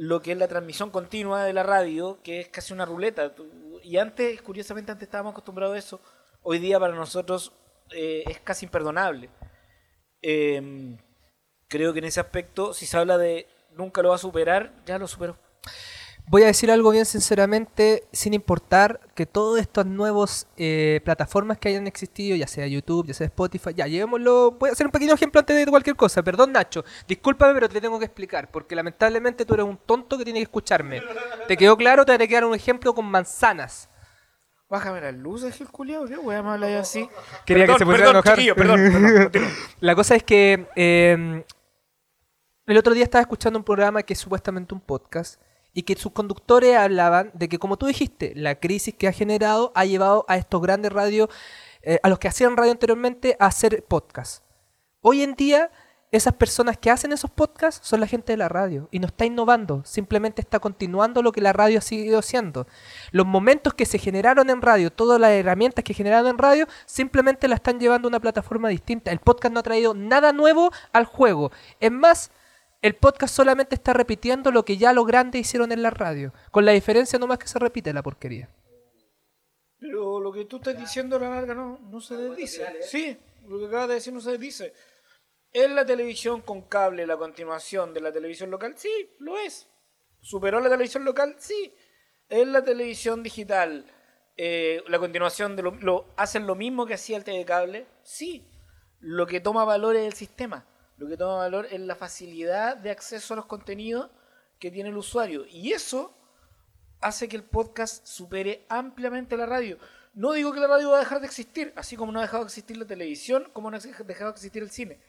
lo 0.00 0.22
que 0.22 0.32
es 0.32 0.38
la 0.38 0.48
transmisión 0.48 0.88
continua 0.88 1.44
de 1.44 1.52
la 1.52 1.62
radio, 1.62 2.20
que 2.22 2.40
es 2.40 2.48
casi 2.48 2.72
una 2.72 2.86
ruleta. 2.86 3.34
Y 3.82 3.98
antes, 3.98 4.40
curiosamente, 4.40 4.90
antes 4.90 5.06
estábamos 5.06 5.32
acostumbrados 5.32 5.76
a 5.76 5.78
eso. 5.78 6.00
Hoy 6.42 6.58
día 6.58 6.80
para 6.80 6.94
nosotros 6.94 7.52
eh, 7.90 8.24
es 8.26 8.40
casi 8.40 8.64
imperdonable. 8.64 9.28
Eh, 10.22 10.96
creo 11.68 11.92
que 11.92 11.98
en 11.98 12.06
ese 12.06 12.18
aspecto, 12.18 12.72
si 12.72 12.86
se 12.86 12.96
habla 12.96 13.18
de 13.18 13.46
nunca 13.72 14.00
lo 14.00 14.08
va 14.08 14.14
a 14.14 14.18
superar, 14.18 14.72
ya 14.86 14.98
lo 14.98 15.06
superó. 15.06 15.36
Voy 16.30 16.44
a 16.44 16.46
decir 16.46 16.70
algo 16.70 16.92
bien 16.92 17.06
sinceramente, 17.06 18.04
sin 18.12 18.34
importar 18.34 19.00
que 19.16 19.26
todas 19.26 19.60
estas 19.60 19.84
nuevas 19.84 20.46
eh, 20.56 21.00
plataformas 21.04 21.58
que 21.58 21.70
hayan 21.70 21.88
existido, 21.88 22.36
ya 22.36 22.46
sea 22.46 22.68
YouTube, 22.68 23.08
ya 23.08 23.14
sea 23.14 23.26
Spotify, 23.26 23.74
ya 23.74 23.88
llevémoslo. 23.88 24.52
Voy 24.52 24.70
a 24.70 24.72
hacer 24.72 24.86
un 24.86 24.92
pequeño 24.92 25.12
ejemplo 25.12 25.40
antes 25.40 25.56
de 25.56 25.68
cualquier 25.68 25.96
cosa. 25.96 26.22
Perdón, 26.22 26.52
Nacho, 26.52 26.84
discúlpame, 27.08 27.52
pero 27.54 27.68
te 27.68 27.80
tengo 27.80 27.98
que 27.98 28.04
explicar, 28.04 28.48
porque 28.48 28.76
lamentablemente 28.76 29.44
tú 29.44 29.54
eres 29.54 29.66
un 29.66 29.76
tonto 29.78 30.16
que 30.16 30.22
tiene 30.22 30.38
que 30.38 30.44
escucharme. 30.44 31.02
¿Te 31.48 31.56
quedó 31.56 31.76
claro? 31.76 32.04
Te 32.04 32.16
voy 32.16 32.24
a 32.24 32.28
quedar 32.28 32.44
un 32.44 32.54
ejemplo 32.54 32.94
con 32.94 33.06
manzanas. 33.06 33.88
Bájame 34.68 35.00
las 35.00 35.14
luces, 35.14 35.60
el 35.60 35.68
culiao, 35.68 36.06
¿qué 36.06 36.16
weá 36.16 36.44
me 36.44 36.50
habláis 36.50 36.76
así? 36.76 37.08
Quería 37.44 37.66
que 37.66 37.72
Perdón, 37.72 37.78
se 37.80 37.84
pusiera 37.86 38.06
perdón, 38.06 38.06
a 38.06 38.10
enojar. 38.20 38.36
chiquillo, 38.36 38.54
perdón, 38.54 39.30
perdón. 39.32 39.50
La 39.80 39.96
cosa 39.96 40.14
es 40.14 40.22
que 40.22 40.68
eh, 40.76 41.44
el 42.66 42.78
otro 42.78 42.94
día 42.94 43.02
estaba 43.02 43.22
escuchando 43.22 43.58
un 43.58 43.64
programa 43.64 44.04
que 44.04 44.12
es 44.12 44.20
supuestamente 44.20 44.72
un 44.72 44.80
podcast 44.80 45.40
y 45.72 45.82
que 45.82 45.96
sus 45.96 46.12
conductores 46.12 46.76
hablaban 46.76 47.30
de 47.34 47.48
que, 47.48 47.58
como 47.58 47.76
tú 47.76 47.86
dijiste, 47.86 48.32
la 48.36 48.56
crisis 48.56 48.94
que 48.94 49.08
ha 49.08 49.12
generado 49.12 49.72
ha 49.74 49.84
llevado 49.84 50.24
a 50.28 50.36
estos 50.36 50.60
grandes 50.60 50.92
radios, 50.92 51.28
eh, 51.82 51.98
a 52.02 52.08
los 52.08 52.18
que 52.18 52.28
hacían 52.28 52.56
radio 52.56 52.72
anteriormente, 52.72 53.36
a 53.38 53.46
hacer 53.46 53.84
podcast. 53.84 54.44
Hoy 55.00 55.22
en 55.22 55.34
día, 55.34 55.70
esas 56.12 56.34
personas 56.34 56.76
que 56.76 56.90
hacen 56.90 57.12
esos 57.12 57.30
podcasts 57.30 57.86
son 57.86 58.00
la 58.00 58.06
gente 58.08 58.32
de 58.32 58.36
la 58.36 58.48
radio 58.48 58.88
y 58.90 58.98
no 58.98 59.06
está 59.06 59.24
innovando, 59.24 59.82
simplemente 59.84 60.42
está 60.42 60.58
continuando 60.58 61.22
lo 61.22 61.30
que 61.30 61.40
la 61.40 61.52
radio 61.52 61.78
ha 61.78 61.82
seguido 61.82 62.18
haciendo. 62.18 62.66
Los 63.12 63.26
momentos 63.26 63.74
que 63.74 63.86
se 63.86 63.98
generaron 63.98 64.50
en 64.50 64.60
radio, 64.60 64.90
todas 64.90 65.20
las 65.20 65.30
herramientas 65.30 65.84
que 65.84 65.94
generaron 65.94 66.30
en 66.30 66.38
radio, 66.38 66.66
simplemente 66.84 67.46
la 67.46 67.54
están 67.54 67.78
llevando 67.78 68.08
a 68.08 68.10
una 68.10 68.20
plataforma 68.20 68.68
distinta. 68.68 69.12
El 69.12 69.20
podcast 69.20 69.54
no 69.54 69.60
ha 69.60 69.62
traído 69.62 69.94
nada 69.94 70.32
nuevo 70.32 70.72
al 70.92 71.04
juego. 71.04 71.52
Es 71.78 71.92
más, 71.92 72.32
el 72.82 72.96
podcast 72.96 73.34
solamente 73.34 73.74
está 73.74 73.92
repitiendo 73.92 74.50
lo 74.50 74.64
que 74.64 74.76
ya 74.76 74.92
los 74.92 75.06
grandes 75.06 75.40
hicieron 75.42 75.72
en 75.72 75.82
la 75.82 75.90
radio, 75.90 76.32
con 76.50 76.64
la 76.64 76.72
diferencia 76.72 77.18
nomás 77.18 77.38
que 77.38 77.48
se 77.48 77.58
repite 77.58 77.92
la 77.92 78.02
porquería. 78.02 78.48
Pero 79.78 80.20
lo 80.20 80.32
que 80.32 80.44
tú 80.44 80.56
estás 80.56 80.78
diciendo 80.78 81.16
a 81.16 81.20
la 81.20 81.30
larga 81.30 81.54
no, 81.54 81.78
no 81.78 82.00
se 82.00 82.16
desdice. 82.16 82.82
Sí, 82.82 83.16
lo 83.46 83.58
que 83.58 83.66
acabas 83.66 83.88
de 83.88 83.94
decir 83.94 84.12
no 84.12 84.20
se 84.20 84.32
desdice. 84.32 84.74
¿Es 85.52 85.70
la 85.70 85.84
televisión 85.84 86.42
con 86.42 86.62
cable 86.62 87.06
la 87.06 87.16
continuación 87.16 87.92
de 87.94 88.00
la 88.00 88.12
televisión 88.12 88.50
local? 88.50 88.74
Sí, 88.76 89.10
lo 89.18 89.38
es. 89.38 89.66
¿Superó 90.20 90.60
la 90.60 90.68
televisión 90.68 91.04
local? 91.04 91.34
Sí. 91.38 91.74
¿Es 92.28 92.46
la 92.46 92.62
televisión 92.62 93.22
digital 93.22 93.84
eh, 94.36 94.82
la 94.86 94.98
continuación 94.98 95.56
de 95.56 95.62
lo, 95.62 95.72
lo- 95.72 96.06
¿Hacen 96.16 96.46
lo 96.46 96.54
mismo 96.54 96.86
que 96.86 96.94
hacía 96.94 97.16
el 97.16 97.24
TV 97.24 97.44
cable? 97.44 97.86
Sí. 98.04 98.46
Lo 99.00 99.26
que 99.26 99.40
toma 99.40 99.64
valor 99.64 99.96
es 99.96 100.06
el 100.06 100.12
sistema. 100.14 100.64
Lo 101.00 101.08
que 101.08 101.16
toma 101.16 101.36
valor 101.36 101.66
es 101.70 101.80
la 101.80 101.96
facilidad 101.96 102.76
de 102.76 102.90
acceso 102.90 103.32
a 103.32 103.36
los 103.38 103.46
contenidos 103.46 104.10
que 104.58 104.70
tiene 104.70 104.90
el 104.90 104.98
usuario. 104.98 105.46
Y 105.46 105.72
eso 105.72 106.14
hace 107.00 107.26
que 107.26 107.36
el 107.36 107.42
podcast 107.42 108.06
supere 108.06 108.66
ampliamente 108.68 109.34
la 109.38 109.46
radio. 109.46 109.78
No 110.12 110.32
digo 110.32 110.52
que 110.52 110.60
la 110.60 110.66
radio 110.66 110.90
va 110.90 110.96
a 110.96 111.00
dejar 111.00 111.20
de 111.20 111.26
existir, 111.26 111.72
así 111.74 111.96
como 111.96 112.12
no 112.12 112.18
ha 112.18 112.22
dejado 112.22 112.44
de 112.44 112.48
existir 112.48 112.76
la 112.76 112.84
televisión, 112.84 113.48
como 113.54 113.70
no 113.70 113.78
ha 113.78 113.80
dejado 113.80 114.30
de 114.30 114.36
existir 114.36 114.62
el 114.62 114.70
cine. 114.70 115.00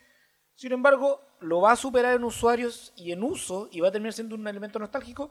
Sin 0.55 0.71
embargo, 0.71 1.19
lo 1.41 1.59
va 1.59 1.73
a 1.73 1.75
superar 1.75 2.15
en 2.15 2.23
usuarios 2.23 2.93
y 2.95 3.11
en 3.11 3.21
uso 3.21 3.67
y 3.69 3.81
va 3.81 3.89
a 3.89 3.91
terminar 3.91 4.13
siendo 4.13 4.35
un 4.35 4.47
elemento 4.47 4.79
nostálgico. 4.79 5.29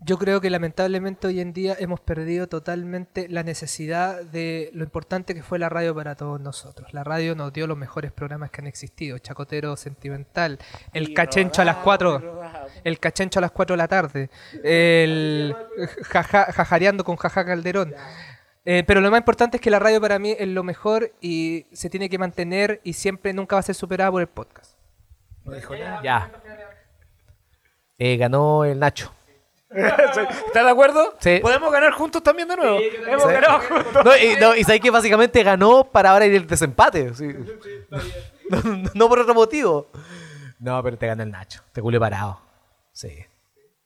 Yo 0.00 0.18
creo 0.18 0.42
que 0.42 0.50
lamentablemente 0.50 1.26
hoy 1.26 1.40
en 1.40 1.54
día 1.54 1.74
hemos 1.78 2.00
perdido 2.00 2.48
totalmente 2.48 3.28
la 3.30 3.42
necesidad 3.42 4.22
de 4.22 4.70
lo 4.74 4.84
importante 4.84 5.34
que 5.34 5.42
fue 5.42 5.58
la 5.58 5.70
radio 5.70 5.94
para 5.94 6.14
todos 6.14 6.38
nosotros. 6.38 6.92
La 6.92 7.02
radio 7.02 7.34
nos 7.34 7.50
dio 7.52 7.66
los 7.66 7.78
mejores 7.78 8.12
programas 8.12 8.50
que 8.50 8.60
han 8.60 8.66
existido. 8.66 9.18
Chacotero 9.18 9.74
Sentimental, 9.76 10.58
El 10.92 11.10
Y 11.10 11.14
Cachencho 11.14 11.62
a 11.62 11.64
las 11.64 11.76
rodado, 11.76 11.84
4, 11.84 12.18
rodado. 12.18 12.66
El 12.84 13.00
Cachencho 13.00 13.38
a 13.38 13.42
las 13.42 13.52
4 13.52 13.72
de 13.72 13.78
la 13.78 13.88
tarde, 13.88 14.30
el 14.62 15.56
jaja- 16.02 16.52
Jajareando 16.52 17.02
con 17.02 17.16
Jaja 17.16 17.44
Calderón. 17.46 17.94
Eh, 18.66 18.84
pero 18.86 19.00
lo 19.00 19.10
más 19.10 19.20
importante 19.20 19.56
es 19.56 19.60
que 19.62 19.70
la 19.70 19.78
radio 19.78 20.00
para 20.00 20.18
mí 20.18 20.36
es 20.38 20.48
lo 20.48 20.62
mejor 20.62 21.12
y 21.22 21.66
se 21.72 21.88
tiene 21.88 22.10
que 22.10 22.18
mantener 22.18 22.80
y 22.84 22.92
siempre 22.92 23.32
nunca 23.32 23.56
va 23.56 23.60
a 23.60 23.62
ser 23.62 23.74
superada 23.74 24.10
por 24.10 24.20
el 24.20 24.28
podcast. 24.28 24.76
No 25.44 25.54
dijo 25.54 25.74
nada. 25.74 26.02
Ya. 26.02 26.30
Eh, 27.98 28.16
ganó 28.18 28.64
el 28.64 28.78
Nacho. 28.78 29.12
¿Estás 30.46 30.64
de 30.64 30.70
acuerdo? 30.70 31.14
Sí. 31.20 31.38
Podemos 31.42 31.70
ganar 31.72 31.92
juntos 31.92 32.22
también 32.22 32.48
de 32.48 32.56
nuevo. 32.56 32.78
Hemos 32.78 33.22
Sí. 33.24 33.32
ganado 33.32 33.60
juntos. 33.60 34.04
No, 34.04 34.16
y, 34.16 34.36
no, 34.40 34.54
y 34.56 34.64
sabes 34.64 34.80
que 34.80 34.90
básicamente 34.90 35.42
ganó 35.42 35.84
para 35.84 36.10
ahora 36.10 36.26
ir 36.26 36.34
el 36.34 36.46
desempate. 36.46 37.14
sí. 37.14 37.28
No, 38.48 38.60
no 38.94 39.08
por 39.08 39.18
otro 39.18 39.34
motivo. 39.34 39.88
No, 40.60 40.80
pero 40.80 40.96
te 40.96 41.06
ganó 41.08 41.24
el 41.24 41.32
Nacho. 41.32 41.62
Te 41.72 41.82
culé 41.82 41.98
parado. 41.98 42.40
Sí. 42.92 43.10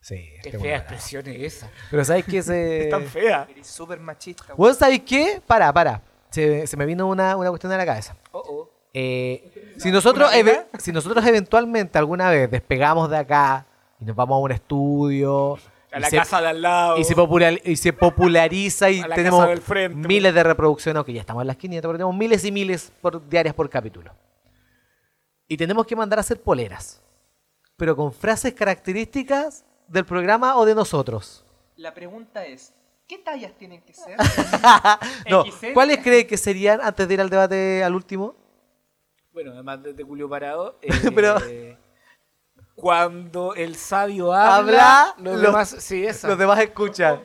Sí. 0.03 0.33
Qué 0.43 0.59
fea 0.59 0.77
expresión 0.77 1.27
es 1.29 1.55
esa. 1.55 1.71
Pero 1.91 2.05
sabes 2.05 2.27
que 2.27 2.43
se. 2.43 2.83
Es 2.85 2.91
tan 2.91 3.07
fea. 3.07 3.47
Eres 3.51 3.67
súper 3.67 3.99
machista. 4.01 4.45
¿Vos 4.55 4.77
sabés 4.77 5.01
qué? 5.01 5.41
Para, 5.47 5.73
para. 5.73 6.03
Se, 6.29 6.67
se 6.67 6.77
me 6.77 6.85
vino 6.85 7.07
una, 7.09 7.37
una 7.37 7.49
cuestión 7.49 7.73
a 7.73 7.79
la 7.79 7.87
cabeza. 7.87 8.15
Oh, 8.33 8.39
oh. 8.47 8.71
Eh, 8.93 9.75
si, 9.79 9.91
nosotros 9.91 10.29
¿Una 10.29 10.37
eve- 10.39 10.67
si 10.79 10.93
nosotros 10.93 11.25
eventualmente 11.25 11.97
alguna 11.97 12.29
vez 12.29 12.51
despegamos 12.51 13.09
de 13.09 13.17
acá 13.17 13.65
y 13.99 14.05
nos 14.05 14.15
vamos 14.15 14.37
a 14.37 14.39
un 14.41 14.53
estudio 14.53 15.59
A 15.93 15.99
la 16.01 16.09
se- 16.11 16.17
casa 16.17 16.41
de 16.41 16.49
al 16.49 16.63
lado. 16.63 16.99
y 16.99 17.05
se, 17.05 17.15
popular- 17.15 17.61
y 17.65 17.77
se 17.77 17.93
populariza 17.93 18.91
y 18.91 19.03
tenemos 19.15 19.41
casa 19.41 19.51
del 19.51 19.61
frente. 19.61 20.09
miles 20.09 20.33
de 20.35 20.43
reproducciones, 20.43 20.97
aunque 20.97 21.13
ya 21.13 21.21
estamos 21.21 21.41
en 21.43 21.47
las 21.49 21.57
500, 21.57 21.89
pero 21.89 21.99
tenemos 21.99 22.15
miles 22.17 22.45
y 22.45 22.53
miles 22.53 22.93
por, 23.01 23.29
diarias 23.29 23.55
por 23.55 23.69
capítulo. 23.69 24.13
Y 25.49 25.57
tenemos 25.57 25.85
que 25.87 25.97
mandar 25.97 26.19
a 26.19 26.21
hacer 26.21 26.41
poleras, 26.41 27.03
pero 27.77 27.97
con 27.97 28.13
frases 28.13 28.55
características 28.55 29.65
del 29.89 30.05
programa 30.05 30.57
o 30.57 30.65
de 30.65 30.75
nosotros. 30.77 31.45
La 31.77 31.93
pregunta 31.93 32.45
es, 32.47 32.73
¿qué 33.09 33.19
tallas 33.19 33.53
tienen 33.59 33.83
que 33.83 33.93
ser? 33.95 34.17
no. 35.31 35.45
¿cuáles 35.75 35.99
creen 35.99 36.27
que 36.27 36.37
serían, 36.37 36.81
antes 36.81 37.09
de 37.09 37.15
ir 37.15 37.21
al 37.21 37.31
debate 37.31 37.83
al 37.83 37.95
último? 37.95 38.37
Bueno, 39.33 39.53
además 39.53 39.83
de, 39.83 40.03
Julio 40.05 40.29
Parado. 40.29 40.79
eh, 40.83 40.91
Pero- 41.15 41.37
Cuando 42.81 43.55
el 43.55 43.77
sabio 43.77 44.33
habla, 44.33 45.05
Habla, 45.07 45.15
los, 45.19 45.35
los- 45.35 45.43
demás. 45.43 45.77
Sí, 45.79 46.07
esa. 46.07 46.29
Los 46.29 46.39
demás 46.39 46.59
escuchan. 46.61 47.21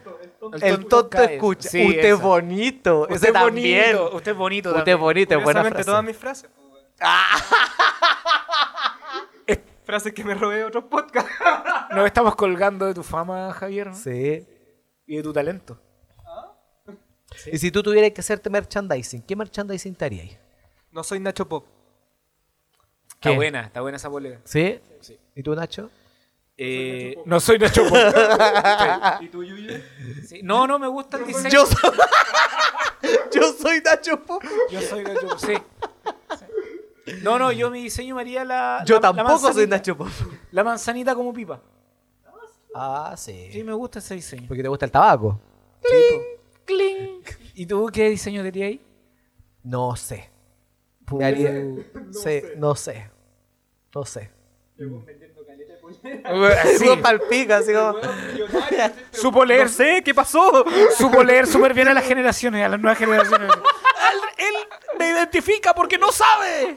El 0.62 0.86
tonto, 0.88 1.18
escucha. 1.24 1.70
Sí, 1.70 1.88
Usted 1.88 2.00
es 2.00 2.14
esa. 2.14 2.24
bonito. 2.24 3.02
Usted 3.02 3.16
Ese 3.16 3.28
es 3.28 3.34
también. 3.34 3.96
bonito. 3.98 4.16
Usted 4.18 4.32
es 4.32 4.38
bonito. 4.38 4.70
Usted 4.70 4.80
es 4.80 4.84
también. 4.86 5.00
bonito, 5.00 5.36
es 5.38 5.44
buena 5.44 5.64
frase. 5.64 5.84
todas 5.86 6.04
mis 6.04 6.18
frases. 6.18 6.50
pues, 9.46 9.60
frases 9.86 10.14
que 10.14 10.24
me 10.24 10.36
robé 10.36 10.58
de 10.58 10.66
otros 10.66 10.84
podcasts. 10.86 11.32
Nos 11.96 12.06
estamos 12.06 12.36
colgando 12.36 12.86
de 12.86 12.94
tu 12.94 13.04
fama, 13.04 13.52
Javier. 13.54 13.94
Sí. 13.96 14.46
Y 15.08 15.16
de 15.18 15.24
tu 15.24 15.32
talento. 15.34 15.80
Y 17.52 17.58
si 17.58 17.70
tú 17.72 17.84
tuvieras 17.84 18.12
que 18.12 18.22
hacerte 18.22 18.50
merchandising, 18.50 19.22
¿qué 19.24 19.36
merchandising 19.36 19.96
te 19.96 20.06
harías? 20.06 20.38
No 20.92 21.04
soy 21.04 21.20
Nacho 21.20 21.48
Pop. 21.48 21.66
Está 23.16 23.30
¿Qué? 23.32 23.36
buena, 23.36 23.62
está 23.62 23.82
buena 23.82 23.98
esa 23.98 24.10
polera. 24.10 24.40
¿Sí? 24.46 24.80
Sí. 25.02 25.20
¿Y 25.36 25.44
tú, 25.44 25.54
Nacho? 25.56 25.90
Eh, 26.58 27.18
no 27.26 27.40
soy 27.40 27.60
Nacho 27.60 27.84
Pop. 27.90 27.98
¿Y 29.22 29.28
tú, 29.28 29.44
Yuyo? 29.44 29.74
Sí. 30.26 30.40
No, 30.44 30.66
no 30.66 30.80
me 30.80 30.88
gusta 30.88 31.18
el 31.18 31.28
diseño. 31.28 31.50
Yo 31.50 31.66
soy, 31.66 31.92
yo 33.34 33.54
soy 33.54 33.82
Nacho 33.82 34.24
Pop. 34.24 34.42
Yo 34.72 34.82
soy 34.82 35.04
Nacho 35.04 35.28
Pop. 35.28 35.38
Sí. 35.40 35.54
Sí. 37.06 37.14
No, 37.22 37.38
no, 37.38 37.52
yo 37.52 37.70
mi 37.70 37.84
diseño 37.84 38.16
me 38.16 38.22
haría 38.22 38.44
la. 38.46 38.84
Yo 38.86 38.96
la- 38.96 39.02
la 39.12 39.16
tampoco 39.16 39.38
soy 39.40 39.68
manzanita. 39.68 39.76
Nacho 39.76 39.98
Pop. 39.98 40.08
La 40.52 40.64
manzanita 40.64 41.14
como 41.16 41.34
pipa. 41.34 41.62
Ah, 42.74 43.14
sí. 43.18 43.50
Sí, 43.52 43.64
me 43.64 43.74
gusta 43.74 44.00
ese 44.00 44.16
diseño. 44.16 44.48
Porque 44.48 44.64
te 44.64 44.70
gusta 44.70 44.86
el 44.86 44.92
tabaco. 44.92 45.40
Sí, 45.84 45.96
po. 46.12 46.22
Cling. 46.66 47.22
¿Y 47.56 47.66
tú 47.66 47.90
qué 47.94 48.10
diseño 48.10 48.50
te 48.50 48.64
ahí? 48.64 48.82
No 49.64 49.96
sé. 49.96 50.30
Me 51.12 51.26
haría- 51.26 51.52
Sí, 52.12 52.42
no 52.58 52.76
sé. 52.76 53.10
No 53.94 54.04
sé. 54.06 54.32
Palpica, 57.02 57.58
así 57.58 57.74
como. 57.74 57.96
Supo 59.12 59.46
leer, 59.46 59.64
No 59.64 59.70
sé, 59.70 60.02
¿qué 60.04 60.14
pasó? 60.14 60.66
supo 60.98 61.24
leer 61.24 61.48
súper 61.48 61.74
bien 61.74 61.88
a 61.88 61.94
las 61.94 62.06
generaciones, 62.06 62.66
a 62.66 62.70
las 62.70 62.80
nuevas 62.80 62.98
generaciones. 62.98 63.50
él, 63.52 64.20
él 64.38 64.54
me 65.00 65.10
identifica 65.10 65.74
porque 65.74 65.98
no 65.98 66.12
sabe. 66.12 66.76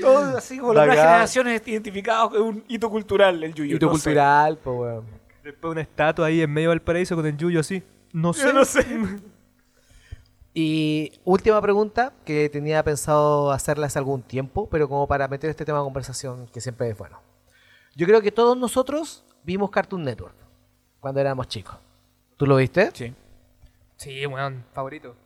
Todo 0.00 0.38
así 0.38 0.58
como 0.58 0.74
las 0.74 0.86
nuevas 0.86 1.04
generaciones 1.04 1.62
identificados 1.66 2.30
con 2.30 2.42
un 2.42 2.64
hito 2.68 2.88
cultural, 2.90 3.42
el 3.42 3.54
yuyo. 3.54 3.76
Hito 3.76 3.86
no 3.86 3.94
sé. 3.94 4.04
cultural, 4.04 4.58
pues, 4.62 4.78
weón. 4.78 5.04
Después 5.42 5.72
una 5.72 5.80
estatua 5.80 6.26
ahí 6.26 6.42
en 6.42 6.52
medio 6.52 6.70
del 6.70 6.82
paraíso 6.82 7.16
con 7.16 7.26
el 7.26 7.36
Yuyo 7.36 7.60
así. 7.60 7.82
No 8.12 8.32
sé. 8.32 8.44
Yo 8.44 8.52
no 8.52 8.64
sé. 8.64 8.84
Y 10.62 11.10
última 11.24 11.58
pregunta 11.62 12.12
que 12.26 12.50
tenía 12.50 12.84
pensado 12.84 13.50
hacerle 13.50 13.86
hace 13.86 13.98
algún 13.98 14.20
tiempo, 14.20 14.68
pero 14.68 14.90
como 14.90 15.06
para 15.06 15.26
meter 15.26 15.48
este 15.48 15.64
tema 15.64 15.78
de 15.78 15.84
conversación 15.84 16.48
que 16.52 16.60
siempre 16.60 16.90
es 16.90 16.98
bueno. 16.98 17.18
Yo 17.96 18.06
creo 18.06 18.20
que 18.20 18.30
todos 18.30 18.58
nosotros 18.58 19.24
vimos 19.42 19.70
Cartoon 19.70 20.04
Network 20.04 20.34
cuando 21.00 21.18
éramos 21.18 21.48
chicos. 21.48 21.76
¿Tú 22.36 22.44
lo 22.46 22.56
viste? 22.56 22.90
Sí. 22.92 23.14
Sí, 23.96 24.26
weón, 24.26 24.62
favorito. 24.74 25.16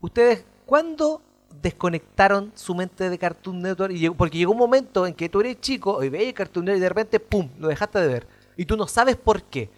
¿Ustedes 0.00 0.44
cuándo 0.66 1.20
desconectaron 1.60 2.52
su 2.54 2.72
mente 2.76 3.10
de 3.10 3.18
Cartoon 3.18 3.60
Network? 3.60 3.92
Y 3.92 3.98
llegó- 3.98 4.14
porque 4.14 4.38
llegó 4.38 4.52
un 4.52 4.58
momento 4.58 5.04
en 5.04 5.14
que 5.14 5.28
tú 5.28 5.40
eres 5.40 5.60
chico 5.60 6.04
y 6.04 6.10
veías 6.10 6.34
Cartoon 6.34 6.66
Network 6.66 6.78
y 6.78 6.82
de 6.82 6.88
repente, 6.88 7.18
¡pum!, 7.18 7.48
lo 7.58 7.66
dejaste 7.66 7.98
de 7.98 8.06
ver. 8.06 8.28
Y 8.56 8.66
tú 8.66 8.76
no 8.76 8.86
sabes 8.86 9.16
por 9.16 9.42
qué. 9.42 9.68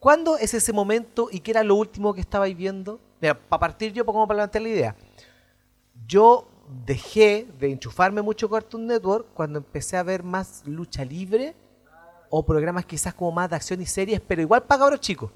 ¿Cuándo 0.00 0.36
es 0.38 0.54
ese 0.54 0.72
momento 0.72 1.28
y 1.30 1.38
qué 1.38 1.52
era 1.52 1.62
lo 1.62 1.76
último 1.76 2.14
que 2.14 2.20
estabais 2.20 2.56
viendo? 2.56 2.98
Mira, 3.20 3.34
para 3.34 3.60
partir 3.60 3.92
yo, 3.92 4.04
como 4.04 4.26
para 4.26 4.38
plantear 4.38 4.62
la 4.62 4.68
idea. 4.68 4.96
Yo 6.06 6.48
dejé 6.86 7.46
de 7.58 7.70
enchufarme 7.70 8.22
mucho 8.22 8.48
Cartoon 8.48 8.86
Network 8.86 9.26
cuando 9.34 9.58
empecé 9.58 9.96
a 9.96 10.02
ver 10.02 10.22
más 10.22 10.62
lucha 10.66 11.04
libre 11.04 11.54
o 12.30 12.44
programas 12.44 12.84
quizás 12.84 13.14
como 13.14 13.32
más 13.32 13.50
de 13.50 13.56
acción 13.56 13.80
y 13.80 13.86
series, 13.86 14.20
pero 14.20 14.42
igual 14.42 14.62
para 14.64 14.80
cabros 14.80 15.00
chicos. 15.00 15.30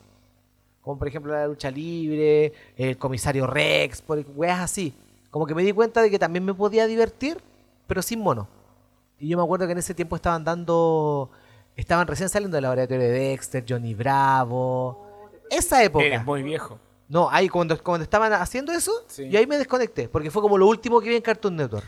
Como 0.82 0.98
por 0.98 1.08
ejemplo 1.08 1.32
la 1.32 1.46
lucha 1.46 1.70
libre, 1.70 2.52
el 2.76 2.98
comisario 2.98 3.46
Rex, 3.46 4.02
por 4.02 4.24
weas 4.34 4.60
así. 4.60 4.94
Como 5.30 5.46
que 5.46 5.54
me 5.54 5.62
di 5.62 5.72
cuenta 5.72 6.02
de 6.02 6.10
que 6.10 6.18
también 6.18 6.44
me 6.44 6.52
podía 6.52 6.86
divertir, 6.86 7.38
pero 7.86 8.02
sin 8.02 8.20
mono. 8.20 8.48
Y 9.18 9.28
yo 9.28 9.38
me 9.38 9.44
acuerdo 9.44 9.66
que 9.66 9.72
en 9.72 9.78
ese 9.78 9.94
tiempo 9.94 10.16
estaban 10.16 10.44
dando. 10.44 11.30
Estaban 11.76 12.06
recién 12.06 12.28
saliendo 12.28 12.56
del 12.56 12.62
laboratorio 12.62 13.02
de 13.02 13.10
Dexter, 13.10 13.64
Johnny 13.66 13.94
Bravo. 13.94 15.30
Esa 15.48 15.82
época. 15.82 16.04
Eres 16.04 16.24
muy 16.24 16.42
viejo. 16.42 16.78
No, 17.12 17.28
ahí 17.30 17.46
cuando, 17.50 17.76
cuando 17.82 18.04
estaban 18.04 18.32
haciendo 18.32 18.72
eso, 18.72 18.90
Sí. 19.06 19.28
yo 19.28 19.38
ahí 19.38 19.46
me 19.46 19.58
desconecté, 19.58 20.08
porque 20.08 20.30
fue 20.30 20.40
como 20.40 20.56
lo 20.56 20.66
último 20.66 20.98
que 20.98 21.10
vi 21.10 21.16
en 21.16 21.20
Cartoon 21.22 21.54
Network. 21.56 21.84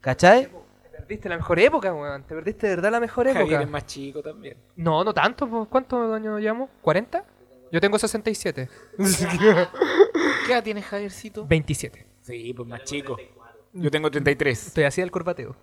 ¿Cachai? 0.00 0.46
Te 0.46 0.88
perdiste 0.98 1.28
la 1.28 1.36
mejor 1.36 1.58
época, 1.58 1.92
weón. 1.92 2.22
Te 2.22 2.34
perdiste 2.36 2.68
de 2.68 2.76
verdad 2.76 2.92
la 2.92 3.00
mejor 3.00 3.26
Javier 3.26 3.42
época. 3.42 3.62
es 3.64 3.68
más 3.68 3.86
chico 3.86 4.22
también. 4.22 4.56
No, 4.76 5.02
no 5.02 5.12
tanto. 5.12 5.48
pues, 5.48 5.66
¿Cuántos 5.68 6.12
años 6.14 6.40
llevamos? 6.40 6.70
¿40? 6.80 7.24
Yo 7.72 7.80
tengo 7.80 7.98
67. 7.98 8.68
¿Qué 10.46 10.52
edad 10.52 10.62
tienes, 10.62 10.84
Javiercito? 10.84 11.44
27. 11.46 12.06
Sí, 12.22 12.54
pues 12.54 12.68
más 12.68 12.84
chico. 12.84 13.16
Yo 13.72 13.90
tengo 13.90 14.10
33. 14.12 14.68
Estoy 14.68 14.84
así 14.84 15.00
del 15.00 15.10
corbateo. 15.10 15.56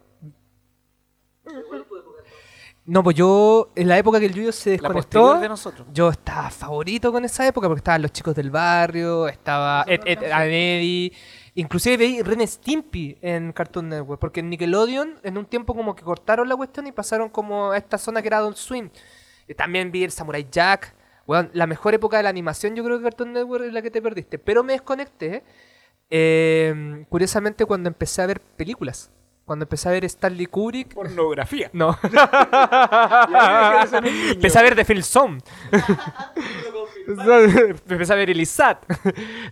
No, 2.87 3.03
pues 3.03 3.17
yo, 3.17 3.73
en 3.75 3.89
la 3.89 3.97
época 3.97 4.17
que 4.17 4.27
el 4.27 4.33
Yuyo 4.33 4.53
se 4.53 4.69
desconectó, 4.69 5.19
posterior 5.19 5.41
de 5.41 5.49
nosotros. 5.49 5.87
yo 5.93 6.07
estaba 6.07 6.49
favorito 6.49 7.11
con 7.11 7.25
esa 7.25 7.45
época 7.45 7.67
porque 7.67 7.79
estaban 7.79 8.01
los 8.01 8.13
chicos 8.13 8.33
del 8.33 8.49
barrio, 8.49 9.27
estaba 9.27 9.83
Ed, 9.85 9.99
Ed, 10.05 10.23
Ed 10.23 10.31
and 10.31 10.51
Eddy, 10.51 11.13
inclusive 11.55 11.97
veí 11.97 12.21
Ren 12.21 12.47
Stimpy 12.47 13.17
en 13.21 13.51
Cartoon 13.51 13.89
Network, 13.89 14.21
porque 14.21 14.39
en 14.39 14.49
Nickelodeon 14.49 15.19
en 15.21 15.37
un 15.37 15.45
tiempo 15.45 15.75
como 15.75 15.97
que 15.97 16.03
cortaron 16.03 16.47
la 16.47 16.55
cuestión 16.55 16.87
y 16.87 16.93
pasaron 16.93 17.27
como 17.27 17.71
a 17.71 17.77
esta 17.77 17.97
zona 17.97 18.21
que 18.21 18.29
era 18.29 18.37
Adult 18.37 18.55
Swim. 18.55 18.89
También 19.57 19.91
vi 19.91 20.05
el 20.05 20.11
Samurai 20.11 20.47
Jack. 20.49 20.95
Weón, 21.27 21.49
la 21.51 21.67
mejor 21.67 21.93
época 21.93 22.15
de 22.15 22.23
la 22.23 22.29
animación 22.29 22.73
yo 22.73 22.85
creo 22.85 22.99
que 22.99 23.03
Cartoon 23.03 23.33
Network 23.33 23.65
es 23.65 23.73
la 23.73 23.81
que 23.81 23.91
te 23.91 24.01
perdiste. 24.01 24.39
Pero 24.39 24.63
me 24.63 24.71
desconecté, 24.71 25.43
eh, 26.09 27.05
curiosamente, 27.09 27.65
cuando 27.65 27.89
empecé 27.89 28.21
a 28.21 28.27
ver 28.27 28.39
películas. 28.39 29.11
Cuando 29.47 29.63
empecé 29.63 29.87
a 29.87 29.93
ver 29.93 30.03
Stanley 30.03 30.45
Kubrick. 30.45 30.93
Pornografía. 30.93 31.71
No. 31.73 31.97
Empecé 34.31 34.59
a 34.59 34.61
ver 34.61 34.75
The 34.75 34.83
Film 34.83 35.01
Zone. 35.01 35.37
empecé 37.87 38.11
a 38.11 38.15
ver 38.17 38.29
el 38.29 38.41
ISAT. 38.41 38.83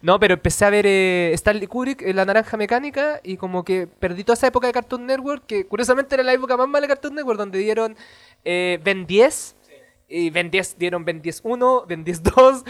no, 0.02 0.20
pero 0.20 0.34
empecé 0.34 0.66
a 0.66 0.70
ver 0.70 0.86
eh, 0.86 1.32
Stanley 1.36 1.68
Kubrick, 1.68 2.02
eh, 2.02 2.14
La 2.14 2.26
Naranja 2.26 2.58
Mecánica, 2.58 3.22
y 3.24 3.38
como 3.38 3.64
que 3.64 3.88
perdí 3.88 4.26
toda 4.26 4.34
esa 4.34 4.48
época 4.48 4.68
de 4.68 4.74
Cartoon 4.74 5.06
Network, 5.06 5.46
que 5.46 5.66
curiosamente 5.66 6.16
era 6.16 6.26
la 6.26 6.34
época 6.34 6.58
más 6.58 6.68
mala 6.68 6.82
de 6.82 6.88
Cartoon 6.90 7.16
Network, 7.16 7.40
donde 7.40 7.60
dieron 7.60 7.96
eh, 8.44 8.82
Ben 8.84 9.08
10, 9.08 9.56
y 10.10 10.30
Ben 10.30 10.52
10 10.52 10.78
dieron 10.78 11.06
Ben 11.06 11.22
10 11.22 11.40
1, 11.42 11.86
Ben 11.88 12.04
10 12.04 12.24
2, 12.24 12.64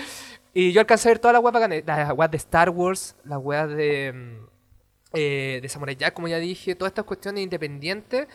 y 0.53 0.74
yo 0.74 0.82
alcancé 0.82 1.10
a 1.10 1.13
ver 1.13 1.41
bacanas, 1.41 1.82
las 1.88 2.13
weas 2.13 2.29
de 2.29 2.38
Star 2.38 2.70
Wars, 2.70 3.15
las 3.24 3.39
weas 3.39 3.67
de, 3.70 4.13
mm, 4.13 4.54
eh, 5.15 5.60
de 5.62 5.69
Samurai 5.69 5.95
Jack, 5.95 6.13
como 6.13 6.27
ya 6.27 6.38
dije, 6.38 6.75
todas 6.75 6.91
estas 6.91 7.05
cuestiones 7.05 7.43
independientes. 7.43 8.27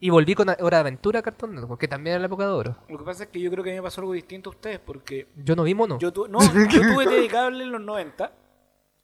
Y 0.00 0.10
volví 0.10 0.34
con 0.34 0.48
Hora 0.50 0.76
de 0.78 0.80
Aventura 0.80 1.20
a 1.20 1.22
Cartoon 1.22 1.54
Network, 1.54 1.80
que 1.80 1.88
también 1.88 2.14
era 2.14 2.20
la 2.20 2.26
época 2.26 2.44
de 2.44 2.52
oro. 2.52 2.76
Lo 2.88 2.98
que 2.98 3.04
pasa 3.04 3.22
es 3.24 3.30
que 3.30 3.40
yo 3.40 3.50
creo 3.50 3.64
que 3.64 3.70
a 3.70 3.72
mí 3.72 3.78
me 3.78 3.82
pasó 3.82 4.02
algo 4.02 4.12
distinto 4.12 4.50
a 4.50 4.52
ustedes, 4.52 4.78
porque 4.80 5.28
Yo 5.36 5.56
no 5.56 5.62
vi 5.62 5.74
mono. 5.74 5.98
yo, 5.98 6.12
tu- 6.12 6.28
no, 6.28 6.40
yo 6.68 6.80
tuve 6.82 7.04
TV 7.06 7.28
cable 7.28 7.64
en 7.64 7.72
los 7.72 7.80
90, 7.80 8.30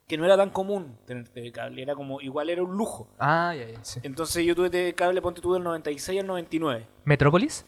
que 0.07 0.19
no 0.19 0.27
era 0.27 0.37
tan 0.37 0.51
común 0.51 0.99
tener 1.07 1.27
TV 1.29 1.53
cable, 1.53 1.81
era 1.81 1.95
como, 1.95 2.21
igual 2.21 2.51
era 2.51 2.63
un 2.63 2.77
lujo. 2.77 3.09
Ah, 3.19 3.55
ya, 3.57 3.67
ya, 3.71 3.83
sí. 3.83 4.01
Entonces 4.03 4.45
yo 4.45 4.55
tuve 4.55 4.69
TV 4.69 4.93
cable, 4.95 5.23
ponte 5.23 5.41
tú 5.41 5.55
del 5.55 5.63
96 5.63 6.21
al 6.21 6.27
99. 6.27 6.87
¿Metrópolis? 7.05 7.65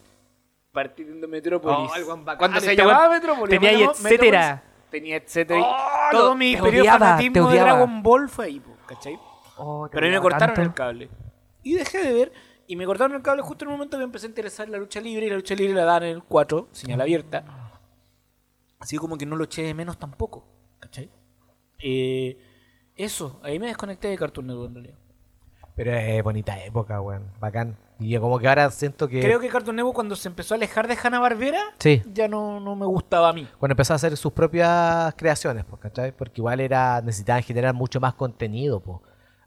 Partiendo 0.71 1.13
de 1.21 1.27
Metrópolis. 1.27 1.91
Oh, 2.07 2.17
bacán, 2.17 2.37
Cuando 2.37 2.59
se 2.59 2.71
este 2.71 2.81
llamaba 2.83 3.09
Metrópolis. 3.09 3.49
tenía 3.49 3.69
ahí 3.69 3.81
¿cómo 3.85 3.93
se 3.95 3.99
llamaba? 4.03 4.09
etcétera. 4.15 4.39
Metrópolis. 4.55 4.73
Tenía 4.91 5.15
etcétera. 5.15 5.59
y 5.59 5.63
Oh, 5.65 5.75
todo 6.11 6.35
mi 6.35 6.53
periodo 6.55 6.71
de 6.71 6.79
odiaba, 6.81 6.97
te 6.99 7.05
fanatismo 7.05 7.33
de 7.33 7.41
odiaba. 7.47 7.69
Dragon 7.71 8.03
Ball 8.03 8.29
fue 8.29 8.45
ahí, 8.45 8.59
po, 8.59 8.72
¿cachai? 8.87 9.19
Oh, 9.57 9.87
Pero 9.91 10.05
a 10.05 10.09
mí 10.09 10.15
me 10.15 10.21
cortaron 10.21 10.55
tanto. 10.55 10.61
el 10.61 10.73
cable. 10.73 11.09
Y 11.61 11.73
dejé 11.75 11.99
de 11.99 12.13
ver. 12.13 12.33
Y 12.67 12.75
me 12.75 12.85
cortaron 12.85 13.15
el 13.15 13.21
cable 13.21 13.41
justo 13.41 13.65
en 13.65 13.71
el 13.71 13.77
momento 13.77 13.97
que 13.97 13.99
me 13.99 14.05
empecé 14.05 14.25
a 14.25 14.29
interesar 14.29 14.65
en 14.65 14.71
la 14.71 14.77
lucha 14.77 14.99
libre. 15.01 15.25
Y 15.25 15.29
la 15.29 15.35
lucha 15.35 15.53
libre 15.55 15.73
la 15.75 15.85
dan 15.85 16.03
en 16.03 16.09
el 16.09 16.23
4, 16.23 16.69
señal 16.71 17.01
abierta. 17.01 17.43
Así 18.79 18.97
como 18.97 19.17
que 19.17 19.25
no 19.25 19.35
lo 19.35 19.43
eché 19.45 19.63
de 19.63 19.73
menos 19.73 19.97
tampoco. 19.97 20.45
¿Cachai? 20.79 21.09
Eh, 21.79 22.37
eso, 22.95 23.39
ahí 23.43 23.59
me 23.59 23.67
desconecté 23.67 24.07
de 24.07 24.17
Cartoon 24.17 24.47
Network 24.47 24.69
en 24.69 24.75
realidad. 24.75 24.97
Pero 25.75 25.93
es 25.93 26.23
bonita 26.23 26.63
época, 26.63 27.01
weón. 27.01 27.23
Bacán. 27.39 27.75
Y 27.99 28.09
yo 28.09 28.21
como 28.21 28.37
que 28.37 28.47
ahora 28.47 28.69
siento 28.69 29.07
que... 29.07 29.21
Creo 29.21 29.39
que 29.39 29.47
Cartoon 29.49 29.75
Network 29.75 29.95
cuando 29.95 30.15
se 30.15 30.27
empezó 30.27 30.53
a 30.53 30.57
alejar 30.57 30.87
de 30.87 30.97
Hanna-Barbera, 31.01 31.61
Sí. 31.79 32.01
ya 32.13 32.27
no, 32.27 32.59
no 32.59 32.75
me 32.75 32.85
gustaba 32.85 33.29
a 33.29 33.33
mí. 33.33 33.47
Cuando 33.57 33.73
empezó 33.73 33.93
a 33.93 33.95
hacer 33.95 34.15
sus 34.17 34.31
propias 34.33 35.13
creaciones, 35.15 35.63
pues, 35.65 35.81
¿cachai? 35.81 36.11
Porque 36.11 36.41
igual 36.41 36.59
era 36.59 37.01
necesitaban 37.01 37.41
generar 37.43 37.73
mucho 37.73 37.99
más 37.99 38.13
contenido, 38.13 38.79
pues. 38.81 38.99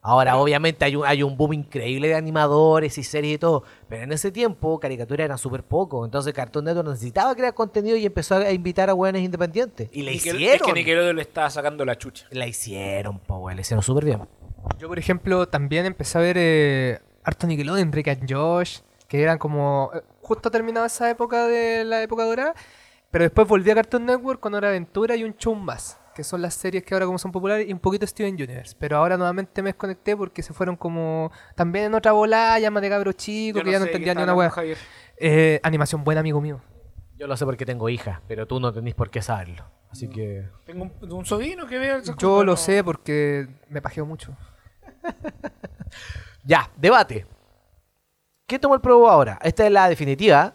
Ahora, 0.09 0.37
obviamente, 0.37 0.85
hay 0.85 0.95
un, 0.95 1.05
hay 1.05 1.25
un 1.25 1.37
boom 1.37 1.53
increíble 1.55 2.07
de 2.07 2.15
animadores 2.15 2.97
y 2.97 3.03
series 3.03 3.35
y 3.35 3.39
todo. 3.39 3.65
Pero 3.89 4.05
en 4.05 4.12
ese 4.12 4.31
tiempo, 4.31 4.79
caricaturas 4.79 5.25
eran 5.25 5.37
súper 5.37 5.65
poco. 5.65 6.05
Entonces, 6.05 6.33
Cartoon 6.33 6.65
Network 6.65 6.89
necesitaba 6.91 7.35
crear 7.35 7.53
contenido 7.55 7.97
y 7.97 8.07
empezó 8.07 8.37
a 8.37 8.53
invitar 8.53 8.89
a 8.89 8.95
weones 8.95 9.23
independientes. 9.23 9.89
Y 9.93 10.03
le 10.03 10.12
hicieron. 10.15 10.41
Es 10.41 10.62
que 10.62 10.73
Nickelodeon 10.73 11.17
le 11.17 11.23
estaba 11.23 11.51
sacando 11.51 11.85
la 11.85 11.99
chucha. 11.99 12.27
La 12.31 12.47
hicieron, 12.47 13.19
po, 13.19 13.39
weón. 13.39 13.57
Le 13.57 13.62
hicieron 13.62 13.83
súper 13.83 14.05
bien. 14.05 14.21
Yo, 14.79 14.89
por 14.89 14.99
ejemplo, 14.99 15.47
también 15.49 15.87
empecé 15.87 16.19
a 16.19 16.21
ver 16.21 16.37
eh, 16.39 16.99
harto 17.25 17.47
Nickelodeon, 17.47 17.93
Rick 17.93 18.09
and 18.09 18.33
Josh, 18.33 18.81
que 19.09 19.23
eran 19.23 19.39
como... 19.39 19.91
eh, 19.95 20.03
Justo 20.21 20.51
terminaba 20.51 20.87
esa 20.87 21.09
época 21.09 21.47
de 21.47 21.85
la 21.85 22.03
época 22.03 22.25
dorada, 22.25 22.55
pero 23.11 23.23
después 23.25 23.47
volví 23.47 23.71
a 23.71 23.75
Cartoon 23.77 24.05
Network 24.07 24.41
con 24.41 24.55
Hora 24.55 24.69
de 24.69 24.77
Aventura 24.77 25.15
y 25.15 25.23
un 25.23 25.37
show 25.37 25.55
más, 25.55 26.01
que 26.15 26.25
son 26.25 26.43
las 26.43 26.55
series 26.55 26.83
que 26.83 26.95
ahora 26.95 27.07
como 27.07 27.17
son 27.19 27.31
populares, 27.31 27.69
y 27.69 27.73
un 27.73 27.79
poquito 27.79 28.07
Steven 28.07 28.35
Universe. 28.35 28.75
Pero 28.79 28.97
ahora 28.97 29.17
nuevamente 29.17 29.63
me 29.63 29.69
desconecté 29.69 30.17
porque 30.17 30.43
se 30.43 30.53
fueron 30.53 30.77
como... 30.77 31.31
También 31.55 31.87
en 31.87 31.95
otra 31.95 32.11
bola, 32.13 32.59
llama 32.59 32.81
de 32.81 32.89
cabro 32.89 33.13
chico, 33.13 33.63
que 33.63 33.71
ya 33.71 33.79
no 33.79 33.85
sé 33.85 33.93
de 33.93 33.93
qué 33.93 33.97
entendía 33.99 34.15
ni 34.15 34.21
está 34.21 34.25
una 34.25 34.33
hablando 34.33 34.41
wea. 34.41 34.51
Javier. 34.51 34.79
Eh, 35.19 35.61
animación 35.63 36.03
buena, 36.03 36.21
amigo 36.21 36.41
mío. 36.41 36.61
Yo 37.17 37.27
lo 37.29 37.37
sé 37.37 37.45
porque 37.45 37.65
tengo 37.65 37.89
hija, 37.89 38.21
pero 38.27 38.47
tú 38.47 38.59
no 38.61 38.73
tenés 38.73 38.95
por 38.95 39.11
qué 39.11 39.23
saberlo. 39.23 39.65
Así 39.91 40.09
que... 40.09 40.49
Tengo 40.65 40.83
un, 41.01 41.13
un 41.13 41.25
sobrino 41.25 41.67
que 41.67 41.79
ve 41.79 41.91
esas 41.99 42.07
Yo 42.09 42.15
cosas, 42.17 42.45
lo 42.47 42.53
no. 42.53 42.57
sé 42.57 42.83
porque 42.83 43.47
me 43.71 43.81
pajeó 43.81 44.05
mucho. 44.05 44.37
Ya, 46.45 46.71
debate. 46.77 47.27
¿Qué 48.47 48.59
tomó 48.59 48.77
el 48.77 48.81
pro 48.81 49.09
ahora? 49.09 49.37
Esta 49.42 49.66
es 49.66 49.73
la 49.73 49.88
definitiva, 49.88 50.55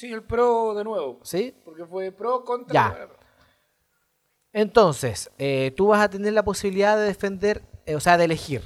Sí, 0.00 0.10
el 0.10 0.22
pro 0.22 0.74
de 0.74 0.82
nuevo. 0.82 1.20
¿sí? 1.22 1.54
Porque 1.62 1.84
fue 1.84 2.10
pro 2.10 2.42
contra. 2.42 2.72
Ya. 2.72 3.08
Entonces, 4.52 5.30
eh, 5.36 5.72
tú 5.76 5.88
vas 5.88 6.00
a 6.00 6.08
tener 6.08 6.32
la 6.32 6.42
posibilidad 6.42 6.96
de 6.96 7.04
defender, 7.04 7.62
eh, 7.84 7.96
o 7.96 8.00
sea, 8.00 8.16
de 8.16 8.24
elegir 8.24 8.62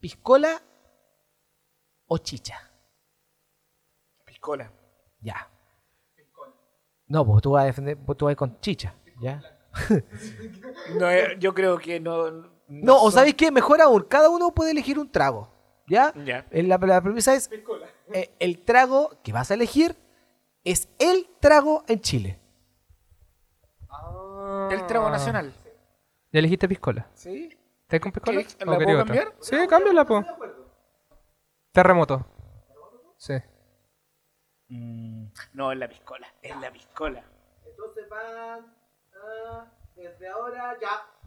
piscola 0.00 0.62
o 2.06 2.18
chicha. 2.18 2.58
Piscola. 4.24 4.72
Ya. 5.20 5.50
No, 7.06 7.26
pues 7.26 7.42
tú 7.42 7.50
vas 7.50 7.64
a 7.64 7.66
defender, 7.66 7.98
pues 7.98 8.16
tú 8.16 8.24
vas 8.24 8.36
con 8.36 8.58
chicha, 8.60 8.94
¿ya? 9.20 9.42
No, 10.98 11.10
eh, 11.10 11.36
yo 11.38 11.52
creo 11.52 11.78
que 11.78 12.00
no. 12.00 12.53
No, 12.68 12.96
o 12.96 13.02
son- 13.02 13.12
¿sabéis 13.12 13.34
qué? 13.34 13.50
Mejor 13.50 13.80
aún, 13.80 14.02
cada 14.08 14.28
uno 14.30 14.52
puede 14.54 14.70
elegir 14.70 14.98
un 14.98 15.10
trago, 15.10 15.48
¿ya? 15.86 16.12
Ya. 16.24 16.46
Eh, 16.50 16.62
La, 16.62 16.78
la 16.78 17.00
premisa 17.02 17.34
es, 17.34 17.50
eh, 18.12 18.34
el 18.38 18.64
trago 18.64 19.20
que 19.22 19.32
vas 19.32 19.50
a 19.50 19.54
elegir 19.54 19.96
es 20.64 20.88
el 20.98 21.28
trago 21.40 21.84
en 21.88 22.00
Chile. 22.00 22.40
El 24.70 24.86
trago 24.86 25.10
nacional. 25.10 25.52
¿Ya 26.32 26.38
elegiste 26.40 26.68
piscola? 26.68 27.06
¿Sí? 27.14 27.56
¿Estás 27.82 28.00
con 28.00 28.12
piscola? 28.12 28.42
¿Qué? 28.42 28.64
¿O 28.64 28.70
¿La 28.70 28.76
puedo 28.78 28.90
otra? 29.00 29.04
cambiar? 29.04 29.34
Sí, 29.40 29.56
cámbiala, 29.68 30.04
po. 30.04 30.24
Terremoto. 31.72 32.26
Sí. 33.16 33.34
Mm, 34.68 35.26
no, 35.52 35.70
es 35.72 35.78
la 35.78 35.88
piscola. 35.88 36.26
Es 36.42 36.56
la 36.56 36.72
piscola. 36.72 37.22
Entonces 37.66 38.08
van 38.08 38.74
desde 39.94 40.28
ahora 40.28 40.76
ya. 40.80 41.23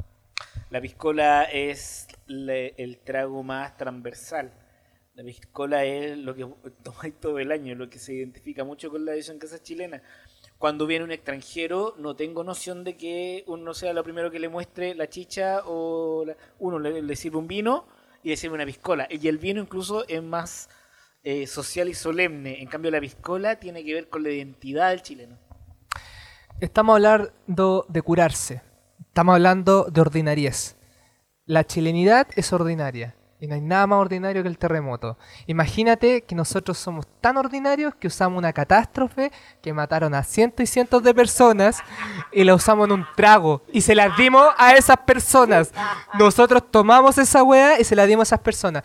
La 0.69 0.81
piscola 0.81 1.43
es 1.43 2.07
le- 2.27 2.73
el 2.77 2.97
trago 2.99 3.43
más 3.43 3.77
transversal. 3.77 4.51
La 5.15 5.23
piscola 5.23 5.85
es 5.85 6.17
lo 6.17 6.35
que 6.35 6.45
tomáis 6.83 7.19
todo 7.19 7.39
el 7.39 7.51
año, 7.51 7.75
lo 7.75 7.89
que 7.89 7.99
se 7.99 8.13
identifica 8.13 8.63
mucho 8.63 8.89
con 8.91 9.05
la 9.05 9.13
edición 9.13 9.39
casa 9.39 9.61
chilena. 9.61 10.01
cuando 10.57 10.87
viene 10.87 11.05
un 11.05 11.11
extranjero, 11.11 11.93
no 11.99 12.15
tengo 12.15 12.43
noción 12.43 12.83
de 12.83 12.97
que 12.97 13.43
uno 13.47 13.73
sea 13.75 13.93
lo 13.93 14.03
primero 14.03 14.31
que 14.31 14.39
le 14.39 14.49
muestre 14.49 14.95
la 14.95 15.07
chicha 15.07 15.61
o 15.65 16.25
uno 16.59 16.79
le, 16.79 17.01
le 17.03 17.15
sirve 17.15 17.37
un 17.37 17.47
vino 17.47 17.87
y 18.23 18.29
le 18.29 18.37
sirve 18.37 18.55
una 18.55 18.65
piscola. 18.65 19.07
Y 19.09 19.27
el 19.27 19.37
vino 19.37 19.61
incluso 19.61 20.07
es 20.07 20.21
más 20.23 20.69
eh, 21.23 21.45
social 21.47 21.89
y 21.89 21.93
solemne. 21.93 22.59
En 22.61 22.67
cambio, 22.67 22.89
la 22.91 22.99
piscola 22.99 23.59
tiene 23.59 23.83
que 23.85 23.93
ver 23.93 24.09
con 24.09 24.23
la 24.23 24.29
identidad 24.31 24.89
del 24.89 25.01
chileno. 25.03 25.37
Estamos 26.59 26.95
hablando 26.95 27.85
de 27.87 28.01
curarse. 28.01 28.61
Estamos 29.17 29.33
hablando 29.33 29.87
de 29.91 29.99
ordinariez. 29.99 30.75
La 31.47 31.63
chilenidad 31.63 32.27
es 32.35 32.53
ordinaria. 32.53 33.15
Y 33.39 33.47
no 33.47 33.55
hay 33.55 33.61
nada 33.61 33.87
más 33.87 33.97
ordinario 33.97 34.43
que 34.43 34.47
el 34.47 34.59
terremoto. 34.59 35.17
Imagínate 35.47 36.21
que 36.21 36.35
nosotros 36.35 36.77
somos 36.77 37.07
tan 37.19 37.35
ordinarios 37.35 37.95
que 37.95 38.05
usamos 38.05 38.37
una 38.37 38.53
catástrofe 38.53 39.31
que 39.59 39.73
mataron 39.73 40.13
a 40.13 40.21
cientos 40.21 40.61
y 40.65 40.67
cientos 40.67 41.01
de 41.01 41.15
personas 41.15 41.79
y 42.31 42.43
la 42.43 42.53
usamos 42.53 42.85
en 42.85 42.91
un 42.91 43.07
trago. 43.15 43.63
Y 43.73 43.81
se 43.81 43.95
las 43.95 44.15
dimos 44.17 44.45
a 44.55 44.75
esas 44.75 44.97
personas. 44.97 45.73
Nosotros 46.19 46.69
tomamos 46.69 47.17
esa 47.17 47.41
weá 47.41 47.79
y 47.79 47.85
se 47.85 47.95
la 47.95 48.05
dimos 48.05 48.21
a 48.21 48.35
esas 48.35 48.43
personas. 48.43 48.83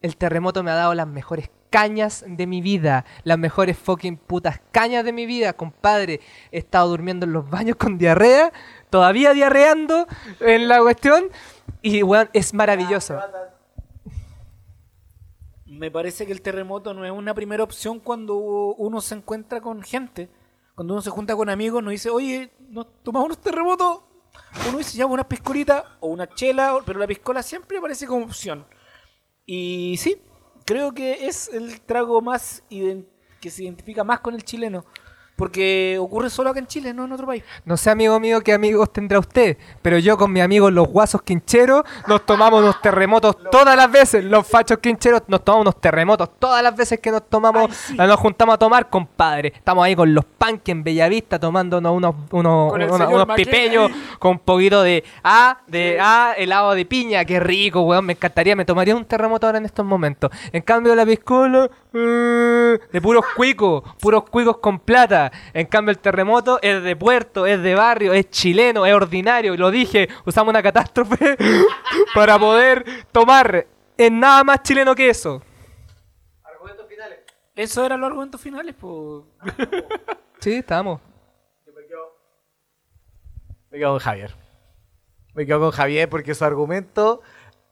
El 0.00 0.16
terremoto 0.16 0.64
me 0.64 0.72
ha 0.72 0.74
dado 0.74 0.92
las 0.92 1.06
mejores 1.06 1.50
cañas 1.70 2.24
de 2.26 2.46
mi 2.46 2.60
vida. 2.60 3.04
Las 3.24 3.38
mejores 3.38 3.78
fucking 3.78 4.16
putas 4.16 4.60
cañas 4.72 5.04
de 5.04 5.12
mi 5.12 5.26
vida, 5.26 5.52
compadre. 5.54 6.20
He 6.50 6.58
estado 6.58 6.88
durmiendo 6.88 7.26
en 7.26 7.32
los 7.32 7.48
baños 7.48 7.76
con 7.76 7.98
diarrea, 7.98 8.52
todavía 8.92 9.32
diarreando 9.32 10.06
en 10.38 10.68
la 10.68 10.80
cuestión. 10.80 11.24
Y 11.80 12.02
es 12.34 12.54
maravilloso. 12.54 13.18
Me 15.66 15.90
parece 15.90 16.26
que 16.26 16.32
el 16.32 16.42
terremoto 16.42 16.94
no 16.94 17.04
es 17.04 17.10
una 17.10 17.34
primera 17.34 17.64
opción 17.64 17.98
cuando 17.98 18.36
uno 18.36 19.00
se 19.00 19.16
encuentra 19.16 19.60
con 19.60 19.82
gente. 19.82 20.28
Cuando 20.74 20.94
uno 20.94 21.00
se 21.02 21.10
junta 21.10 21.34
con 21.34 21.48
amigos, 21.48 21.82
nos 21.82 21.90
dice, 21.90 22.10
oye, 22.10 22.52
¿nos 22.68 22.86
tomamos 23.02 23.26
unos 23.26 23.40
terremotos? 23.40 24.02
Uno 24.68 24.78
dice, 24.78 24.96
ya, 24.96 25.06
una 25.06 25.26
piscolita 25.26 25.96
o 26.00 26.08
una 26.08 26.28
chela, 26.28 26.78
pero 26.86 27.00
la 27.00 27.06
piscola 27.06 27.42
siempre 27.42 27.78
aparece 27.78 28.06
como 28.06 28.26
opción. 28.26 28.64
Y 29.44 29.96
sí, 29.98 30.22
creo 30.66 30.92
que 30.92 31.26
es 31.26 31.48
el 31.48 31.80
trago 31.80 32.20
más 32.20 32.62
que 32.68 33.50
se 33.50 33.64
identifica 33.64 34.04
más 34.04 34.20
con 34.20 34.34
el 34.34 34.44
chileno. 34.44 34.84
Porque 35.36 35.98
ocurre 36.00 36.30
solo 36.30 36.50
acá 36.50 36.60
en 36.60 36.66
Chile, 36.66 36.92
no 36.94 37.04
en 37.04 37.12
otro 37.12 37.26
país. 37.26 37.42
No 37.64 37.76
sé, 37.76 37.90
amigo 37.90 38.20
mío, 38.20 38.40
qué 38.42 38.52
amigos 38.52 38.92
tendrá 38.92 39.18
usted, 39.18 39.56
pero 39.80 39.98
yo 39.98 40.16
con 40.16 40.32
mis 40.32 40.42
amigos 40.42 40.72
los 40.72 40.88
guasos 40.88 41.22
quincheros 41.22 41.82
nos 42.06 42.24
tomamos 42.26 42.60
unos 42.60 42.80
terremotos 42.82 43.36
todas 43.50 43.76
las 43.76 43.90
veces. 43.90 44.24
Los 44.24 44.46
fachos 44.46 44.78
quincheros 44.78 45.22
nos 45.28 45.42
tomamos 45.44 45.62
unos 45.62 45.80
terremotos 45.80 46.30
todas 46.38 46.62
las 46.62 46.76
veces 46.76 47.00
que 47.00 47.10
nos 47.10 47.28
tomamos, 47.28 47.70
Ay, 47.70 47.76
sí. 47.86 47.96
nos 47.96 48.16
juntamos 48.16 48.54
a 48.54 48.58
tomar, 48.58 48.88
compadre. 48.88 49.52
Estamos 49.56 49.84
ahí 49.84 49.96
con 49.96 50.14
los 50.14 50.24
panques 50.24 50.72
en 50.72 50.84
Bellavista 50.84 51.38
tomándonos 51.38 51.92
unos, 51.92 52.14
unos, 52.30 52.72
unos, 52.72 53.26
pipeños 53.36 53.90
con 54.18 54.32
un 54.32 54.38
poquito 54.38 54.82
de 54.82 55.02
A, 55.24 55.58
de 55.66 55.98
A, 56.00 56.34
helado 56.36 56.74
de 56.74 56.84
piña. 56.84 57.24
Qué 57.24 57.40
rico, 57.40 57.82
weón, 57.82 58.04
me 58.04 58.12
encantaría. 58.12 58.54
Me 58.54 58.64
tomaría 58.64 58.94
un 58.94 59.04
terremoto 59.04 59.46
ahora 59.46 59.58
en 59.58 59.64
estos 59.64 59.84
momentos. 59.84 60.30
En 60.52 60.62
cambio, 60.62 60.94
la 60.94 61.06
piscola, 61.06 61.70
de 61.92 63.00
puros 63.02 63.24
cuicos, 63.36 63.82
puros 64.00 64.24
cuicos 64.24 64.58
con 64.58 64.78
plata. 64.80 65.30
En 65.52 65.66
cambio, 65.66 65.90
el 65.90 65.98
terremoto 65.98 66.58
es 66.62 66.82
de 66.82 66.96
puerto, 66.96 67.46
es 67.46 67.62
de 67.62 67.74
barrio, 67.74 68.12
es 68.12 68.30
chileno, 68.30 68.86
es 68.86 68.94
ordinario. 68.94 69.54
Y 69.54 69.56
lo 69.56 69.70
dije, 69.70 70.08
usamos 70.24 70.50
una 70.50 70.62
catástrofe 70.62 71.36
para 72.14 72.38
poder 72.38 72.84
tomar. 73.12 73.66
Es 73.96 74.10
nada 74.10 74.42
más 74.44 74.62
chileno 74.62 74.94
que 74.94 75.10
eso. 75.10 75.42
Eso 77.54 77.84
eran 77.84 78.00
los 78.00 78.08
argumentos 78.08 78.40
finales, 78.40 78.74
pues. 78.78 79.24
Sí, 80.40 80.54
estamos. 80.54 81.00
Me 83.70 83.78
quedo 83.78 83.92
con 83.92 83.98
Javier. 84.00 84.34
Me 85.34 85.46
quedo 85.46 85.60
con 85.60 85.70
Javier 85.70 86.08
porque 86.08 86.34
su 86.34 86.44
argumento 86.44 87.20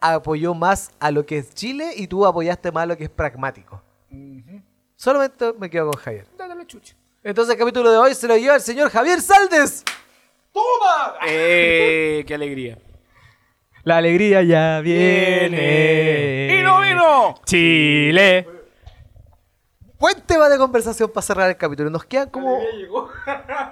apoyó 0.01 0.55
más 0.55 0.93
a 0.99 1.11
lo 1.11 1.27
que 1.27 1.39
es 1.39 1.55
Chile 1.55 1.93
y 1.97 2.07
tú 2.07 2.27
apoyaste 2.27 2.73
más 2.73 2.85
a 2.85 2.87
lo 2.87 2.97
que 2.97 3.05
es 3.05 3.11
pragmático. 3.11 3.83
Solamente 4.97 5.53
me 5.59 5.71
quedo 5.71 5.91
con 5.91 6.01
Javier. 6.01 6.27
Dale 6.37 6.55
la 6.55 6.67
chucha. 6.67 6.95
Entonces 7.23 7.55
el 7.55 7.59
capítulo 7.59 7.91
de 7.91 7.99
hoy 7.99 8.15
se 8.15 8.27
lo 8.27 8.37
lleva 8.37 8.57
el 8.57 8.61
señor 8.61 8.91
Javier 8.91 9.21
Saldes. 9.21 9.85
Eh, 11.27 12.25
qué 12.27 12.35
alegría. 12.35 12.79
La 13.85 13.99
alegría 13.99 14.43
ya 14.43 14.81
viene. 14.81 16.59
¡Y 16.59 16.63
no 16.63 16.81
vino! 16.81 17.35
Chile. 17.45 18.47
Buen 19.99 20.21
tema 20.23 20.49
de 20.49 20.59
conversación 20.59 21.11
para 21.11 21.23
cerrar 21.23 21.51
el 21.51 21.57
capítulo. 21.57 21.91
Nos 21.91 22.05
quedan 22.05 22.31
como... 22.31 22.59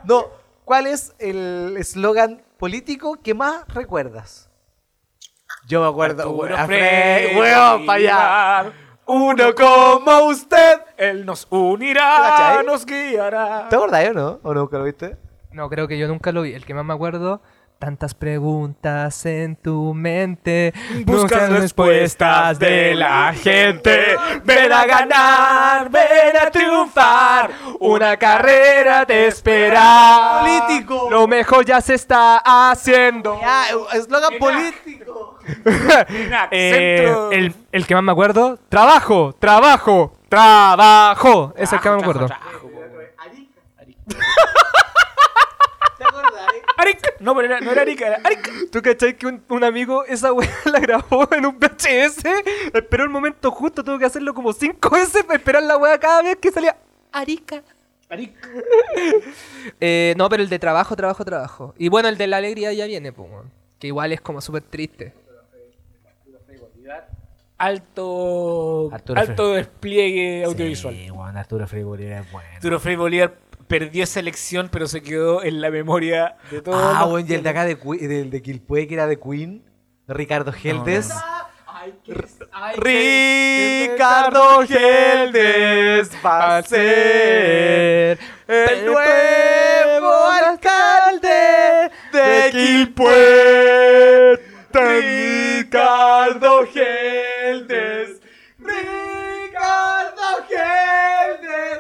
No, 0.05 0.27
¿cuál 0.65 0.87
es 0.87 1.15
el 1.19 1.75
eslogan 1.79 2.43
político 2.59 3.19
que 3.23 3.35
más 3.35 3.67
recuerdas? 3.69 4.51
Yo 5.67 5.83
me 5.83 5.89
acuerdo... 5.89 6.23
Arturo 6.23 6.39
Weón, 6.39 6.67
Frei, 6.67 7.37
weón, 7.37 7.87
pa' 7.87 7.95
allá. 7.95 8.73
Uno 9.09 9.55
como 9.55 10.27
usted. 10.27 10.81
Él 10.99 11.25
nos 11.25 11.47
unirá, 11.49 12.35
¿Cachai? 12.37 12.67
nos 12.67 12.85
guiará. 12.85 13.67
¿Te 13.71 13.77
acordás 13.77 14.11
o 14.11 14.13
no? 14.13 14.39
¿O 14.43 14.53
nunca 14.53 14.77
lo 14.77 14.85
viste? 14.85 15.17
No, 15.51 15.71
creo 15.71 15.89
que 15.89 15.97
yo 15.99 16.07
nunca 16.09 16.31
lo 16.31 16.43
vi. 16.43 16.53
El 16.53 16.67
que 16.67 16.75
más 16.75 16.85
me 16.85 16.93
acuerdo, 16.93 17.41
tantas 17.79 18.13
preguntas 18.15 19.25
en 19.25 19.55
tu 19.57 19.95
mente. 19.95 20.75
Buscas 21.05 21.49
respuestas 21.51 22.59
de 22.59 22.95
la 22.95 23.33
gente. 23.33 24.17
Ven 24.45 24.73
a 24.73 24.85
ganar, 24.85 25.89
ven 25.91 26.37
a 26.45 26.51
triunfar. 26.51 27.51
Una 27.81 28.17
carrera 28.17 29.07
te 29.07 29.29
espera. 29.29 30.41
Político. 30.43 31.09
Lo 31.11 31.27
mejor 31.29 31.65
ya 31.65 31.81
se 31.81 31.95
está 31.95 32.43
haciendo. 32.45 33.39
Ya, 33.41 33.65
eslogan 33.95 34.39
político. 34.39 35.37
Eh, 36.51 37.05
Centro- 37.07 37.33
el, 37.33 37.55
el 37.73 37.87
que 37.87 37.95
más 37.95 38.05
me 38.05 38.13
acuerdo, 38.13 38.59
trabajo, 38.69 39.35
trabajo, 39.39 40.13
trabajo. 40.29 41.55
Es 41.57 41.73
el 41.73 41.81
que 41.81 41.89
más 41.89 41.97
me 41.97 42.03
acuerdo. 42.03 42.29
No, 47.21 47.35
pero 47.35 47.47
era- 47.47 47.61
no 47.61 47.71
era 47.73 47.83
Arica, 47.83 48.07
era 48.07 48.21
Arica. 48.25 48.51
¿Tú 48.71 48.81
cachai 48.83 49.17
que 49.17 49.27
un, 49.27 49.43
un 49.49 49.65
amigo 49.65 50.05
esa 50.05 50.33
weá 50.33 50.49
la 50.67 50.81
grabó 50.81 51.29
en 51.33 51.47
un 51.47 51.59
VHS? 51.59 52.25
Esperó 52.75 53.05
el 53.05 53.11
momento 53.11 53.51
justo, 53.51 53.83
tuvo 53.85 53.99
que 53.99 54.05
hacerlo 54.05 54.35
como 54.35 54.53
cinco 54.53 54.91
veces 54.91 55.25
para 55.25 55.37
esperar 55.39 55.63
la 55.63 55.77
weá 55.77 55.99
cada 55.99 56.23
vez 56.23 56.37
que 56.37 56.51
salía 56.51 56.77
Arica. 57.13 57.63
Arica. 58.09 58.49
Eh, 59.81 60.15
no, 60.17 60.29
pero 60.29 60.43
el 60.43 60.49
de 60.49 60.59
trabajo, 60.59 60.97
trabajo, 60.97 61.25
trabajo. 61.25 61.75
Y 61.79 61.89
bueno, 61.89 62.09
el 62.09 62.17
de 62.17 62.27
la 62.27 62.39
alegría 62.39 62.73
ya 62.73 62.87
viene, 62.87 63.13
pues, 63.13 63.29
que 63.79 63.89
igual 63.89 64.13
es 64.13 64.21
como 64.21 64.41
súper 64.41 64.63
triste. 64.63 65.13
Alto, 67.59 68.89
Arturo 68.93 69.21
alto 69.21 69.53
despliegue 69.55 70.45
audiovisual. 70.45 70.95
Sí, 70.95 71.09
Juan 71.09 71.37
Arturo 71.37 71.67
Frei 71.67 71.83
Bolívar 71.83 72.23
es 72.23 72.31
bueno. 72.33 72.49
Arturo 72.55 72.79
Frei 72.79 72.95
Bolívar 72.97 73.35
perdió 73.69 74.05
esa 74.05 74.21
elección, 74.21 74.69
pero 74.73 74.89
se 74.89 75.03
quedó 75.03 75.43
en 75.45 75.61
la 75.61 75.71
memoria 75.71 76.37
de 76.51 76.61
todos. 76.63 76.81
Ah, 76.83 77.01
los- 77.03 77.11
bueno, 77.11 77.27
y 77.31 77.35
el 77.35 77.43
de 77.43 77.49
acá 77.51 77.65
de, 77.65 77.75
del 77.77 78.31
de 78.31 78.43
Quilpue, 78.43 78.87
que 78.87 78.95
era 78.95 79.07
de 79.07 79.19
Queen, 79.21 79.63
Ricardo 80.09 80.53
Geldes. 80.53 81.13
Ricardo 83.29 84.67
Geldes 84.67 86.11
va 86.25 86.57
a 86.59 86.63
ser 86.63 88.19
el 88.49 88.87
nuevo 88.87 90.15
alcalde 90.27 91.91
de 92.13 92.49
Quilpue. 92.51 94.41
Ricardo 94.73 96.67
Geldes. 96.67 98.18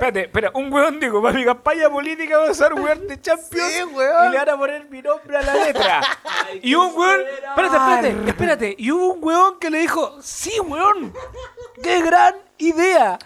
Espérate, 0.09 0.21
espera, 0.27 0.51
un 0.55 0.73
weón 0.73 0.99
digo, 1.01 1.23
para 1.23 1.35
mi 1.35 1.45
campaña 1.45 1.91
política 1.91 2.39
voy 2.39 2.49
a 2.49 2.51
usar 2.53 2.73
weón 2.75 3.07
de 3.07 3.21
Champions 3.21 3.73
Sí, 3.73 3.83
weón. 3.85 4.29
y 4.29 4.31
le 4.33 4.39
van 4.39 4.49
a 4.49 4.57
poner 4.57 4.89
mi 4.91 5.03
nombre 5.03 5.37
a 5.37 5.43
la 5.43 5.55
letra. 5.55 6.01
y 6.63 6.75
un 6.75 6.93
weón, 6.97 7.21
espérate, 7.49 7.77
espérate, 7.77 8.29
espérate, 8.31 8.75
y 8.79 8.91
hubo 8.91 9.13
un 9.15 9.19
weón 9.23 9.59
que 9.59 9.71
le 9.71 9.79
dijo, 9.81 10.17
sí, 10.23 10.59
weón, 10.61 11.13
qué 11.83 12.01
gran 12.03 12.35
idea. 12.57 13.19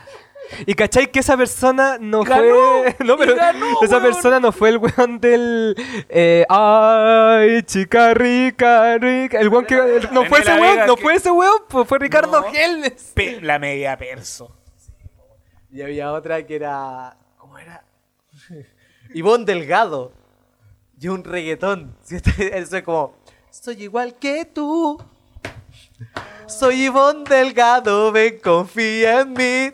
Y 0.67 0.75
cachai 0.75 1.07
que 1.11 1.21
esa 1.21 1.37
persona 1.37 1.99
no 2.01 2.25
Ganó, 2.25 2.83
fue. 2.83 2.97
No, 3.07 3.17
pero 3.17 3.37
ganó, 3.37 3.65
esa 3.81 3.99
weón. 3.99 4.13
persona 4.13 4.41
no 4.41 4.51
fue 4.51 4.71
el 4.71 4.79
weón 4.79 5.21
del. 5.21 5.77
eh, 6.09 6.45
Ay, 6.49 7.63
chica 7.63 8.13
rica, 8.13 8.99
rica. 8.99 9.39
El 9.39 9.49
weón 9.49 9.65
que. 9.67 9.77
el- 9.77 10.13
no 10.13 10.25
fue 10.25 10.41
ese 10.41 10.53
weón, 10.55 10.87
no 10.87 10.97
fue 10.97 11.15
ese 11.15 11.31
weón, 11.31 11.63
pues 11.69 11.87
fue 11.89 11.99
Ricardo 12.01 12.41
No. 12.41 12.51
Geldes. 12.51 13.13
Pe- 13.15 13.41
la 13.41 13.61
media 13.61 13.97
perso. 13.97 14.53
Y 15.73 15.83
había 15.83 16.13
otra 16.13 16.45
que 16.47 16.57
era. 16.57 17.17
¿Cómo 17.39 17.59
era? 17.59 17.83
Ivonne 19.15 19.45
Delgado. 19.45 20.13
Y 21.01 21.09
un 21.09 21.25
reggaetón. 21.25 21.97
Eso 22.09 22.77
es 22.77 22.83
como. 22.83 23.15
Soy 23.51 23.83
igual 23.83 24.15
que 24.17 24.45
tú. 24.45 25.03
Soy 26.47 26.85
Ivonne 26.85 27.25
Delgado, 27.29 28.13
ven, 28.13 28.39
confía 28.43 29.21
en 29.23 29.33
mí. 29.33 29.73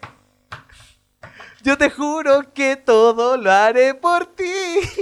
Yo 1.63 1.77
te 1.77 1.91
juro 1.91 2.53
que 2.55 2.77
todo 2.77 3.37
lo 3.37 3.51
haré 3.51 3.95
por 3.95 4.27
ti. 4.27 4.45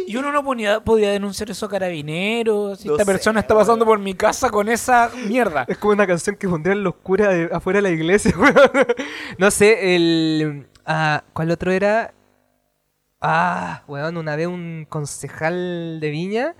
Y 0.06 0.16
uno 0.16 0.32
no 0.32 0.42
ponía- 0.42 0.80
podía 0.82 1.10
denunciar 1.12 1.50
eso 1.50 1.66
a 1.66 1.68
carabineros. 1.68 2.80
Si 2.80 2.88
esta 2.88 3.04
sé, 3.04 3.06
persona 3.12 3.40
está 3.40 3.54
pasando 3.54 3.84
por 3.84 3.98
mi 3.98 4.14
casa 4.14 4.50
con 4.50 4.68
esa 4.68 5.10
mierda. 5.28 5.64
Es 5.68 5.76
como 5.78 5.92
una 5.92 6.06
canción 6.06 6.34
que 6.36 6.48
pondrían 6.48 6.82
los 6.82 6.94
curas 6.96 7.50
afuera 7.52 7.78
de 7.78 7.82
la 7.82 7.90
iglesia. 7.90 8.32
No 9.38 9.50
sé, 9.50 9.94
el. 9.96 10.66
Ah, 10.86 11.24
¿Cuál 11.32 11.50
otro 11.50 11.72
era? 11.72 12.14
Ah, 13.20 13.82
weón, 13.88 14.16
una 14.16 14.36
vez 14.36 14.46
un 14.46 14.86
concejal 14.88 16.00
de 16.00 16.10
Viña. 16.10 16.54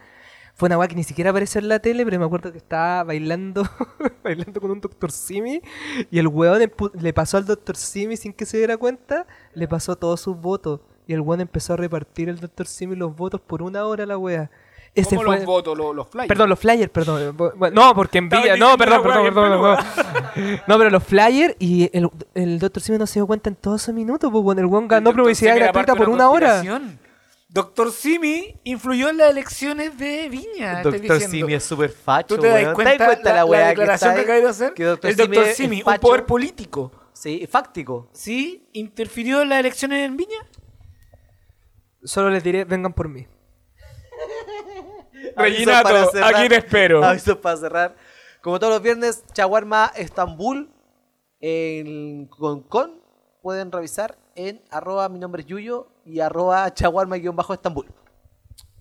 Fue 0.55 0.69
una 0.69 0.79
weá 0.79 0.89
que 0.89 0.95
ni 0.97 1.05
siquiera 1.05 1.31
apareció 1.31 1.61
en 1.61 1.69
la 1.69 1.81
tele, 1.81 2.05
pero 2.05 2.19
me 2.19 2.25
acuerdo 2.25 2.51
que 2.51 2.59
estaba 2.59 3.05
bailando, 3.05 3.63
bailando 4.25 4.61
con 4.61 4.71
un 4.71 4.81
doctor 4.81 5.13
Simi. 5.13 5.61
Y 6.11 6.19
el 6.19 6.29
weón 6.29 6.73
le 6.95 7.13
pasó 7.13 7.37
al 7.37 7.45
doctor 7.47 7.77
Simi 7.77 8.17
sin 8.17 8.33
que 8.33 8.47
se 8.47 8.57
diera 8.57 8.79
cuenta, 8.79 9.27
le 9.55 9.69
pasó 9.69 9.97
todos 9.97 10.21
sus 10.21 10.37
votos. 10.41 10.81
Y 11.07 11.13
el 11.13 11.21
weón 11.21 11.43
empezó 11.43 11.75
a 11.75 11.77
repartir 11.77 12.29
el 12.29 12.41
doctor 12.41 12.67
Simi 12.67 12.97
los 12.97 13.15
votos 13.15 13.41
por 13.41 13.63
una 13.63 13.85
hora 13.85 14.07
la 14.07 14.19
weá. 14.19 14.51
Ese 14.97 15.15
¿Cómo 15.15 15.27
fue... 15.27 15.37
los 15.37 15.45
votos, 15.45 15.77
los, 15.77 15.95
los 15.95 16.09
flyers? 16.09 16.29
Perdón, 16.29 16.49
los 16.49 16.59
flyers, 16.59 16.91
perdón. 16.91 17.37
No, 17.73 17.95
porque 17.95 18.19
en 18.19 18.31
Villa. 18.31 18.57
No, 18.57 18.79
perdón, 18.79 19.03
perdón, 19.03 19.35
perdón. 19.35 19.79
No, 20.67 20.79
pero 20.79 20.91
los 20.91 21.05
flyers 21.05 21.55
y 21.59 21.91
el, 21.97 22.09
el 22.35 22.59
Dr. 22.59 22.83
Simi 22.83 22.99
no 22.99 23.07
se 23.07 23.19
dio 23.21 23.27
cuenta 23.27 23.51
en 23.51 23.57
todos 23.57 23.83
esos 23.83 23.95
minutos, 23.95 24.31
pues 24.33 24.43
bueno, 24.43 24.63
el 24.63 24.67
weón 24.67 24.89
ganó 24.89 25.11
Doctor 25.11 25.25
publicidad 25.25 25.57
gratuita 25.57 25.95
por 25.95 26.09
una 26.09 26.31
hora. 26.31 26.63
Doctor 27.49 27.93
Simi 27.93 28.59
influyó 28.65 29.09
en 29.09 29.19
las 29.19 29.31
elecciones 29.31 29.97
de 29.97 30.29
Viña. 30.29 30.83
Doctor. 30.83 31.21
Simi 31.21 31.55
es 31.55 31.65
súper 31.65 31.91
facho, 31.91 32.37
¿Tú 32.37 32.43
te 32.43 32.49
das 32.49 32.75
cuenta, 32.75 32.93
¿Te 32.93 32.99
das 32.99 33.09
cuenta 33.09 33.33
la, 33.33 33.45
la 33.45 33.69
declaración 33.69 34.15
que, 34.15 34.21
acabas 34.23 34.43
de 34.43 34.49
hacer? 34.49 34.75
Que 34.75 34.85
Dr. 34.85 35.11
el 35.11 35.17
Simi 35.17 35.37
doctor 35.37 35.55
Simi, 35.55 35.83
un 35.87 35.99
poder 35.99 36.27
político. 36.27 36.93
Sí, 37.13 37.47
fáctico. 37.51 38.11
¿Sí? 38.13 38.69
¿Interfirió 38.73 39.43
en 39.43 39.49
las 39.49 39.61
elecciones 39.61 40.05
en 40.07 40.17
Viña? 40.17 40.39
Solo 42.05 42.31
les 42.31 42.45
diré, 42.45 42.65
vengan 42.65 42.93
por 42.93 43.09
mí. 43.09 43.27
Reginato, 45.37 45.89
para 45.89 46.07
cerrar. 46.07 46.35
aquí 46.35 46.49
te 46.49 46.57
espero. 46.57 47.05
Aviso 47.05 47.41
para 47.41 47.57
cerrar. 47.57 47.97
Como 48.41 48.59
todos 48.59 48.73
los 48.73 48.83
viernes, 48.83 49.25
Chaguarma 49.33 49.93
Estambul 49.97 50.71
en 51.41 52.27
Concon. 52.27 53.01
Pueden 53.43 53.71
revisar 53.71 54.19
en 54.35 54.63
arroba 54.71 55.09
mi 55.09 55.19
nombre 55.19 55.43
es 55.43 55.47
Yuyo 55.47 55.89
y 56.05 56.21
arroba 56.21 56.73
chaguarma-estambul. 56.73 57.87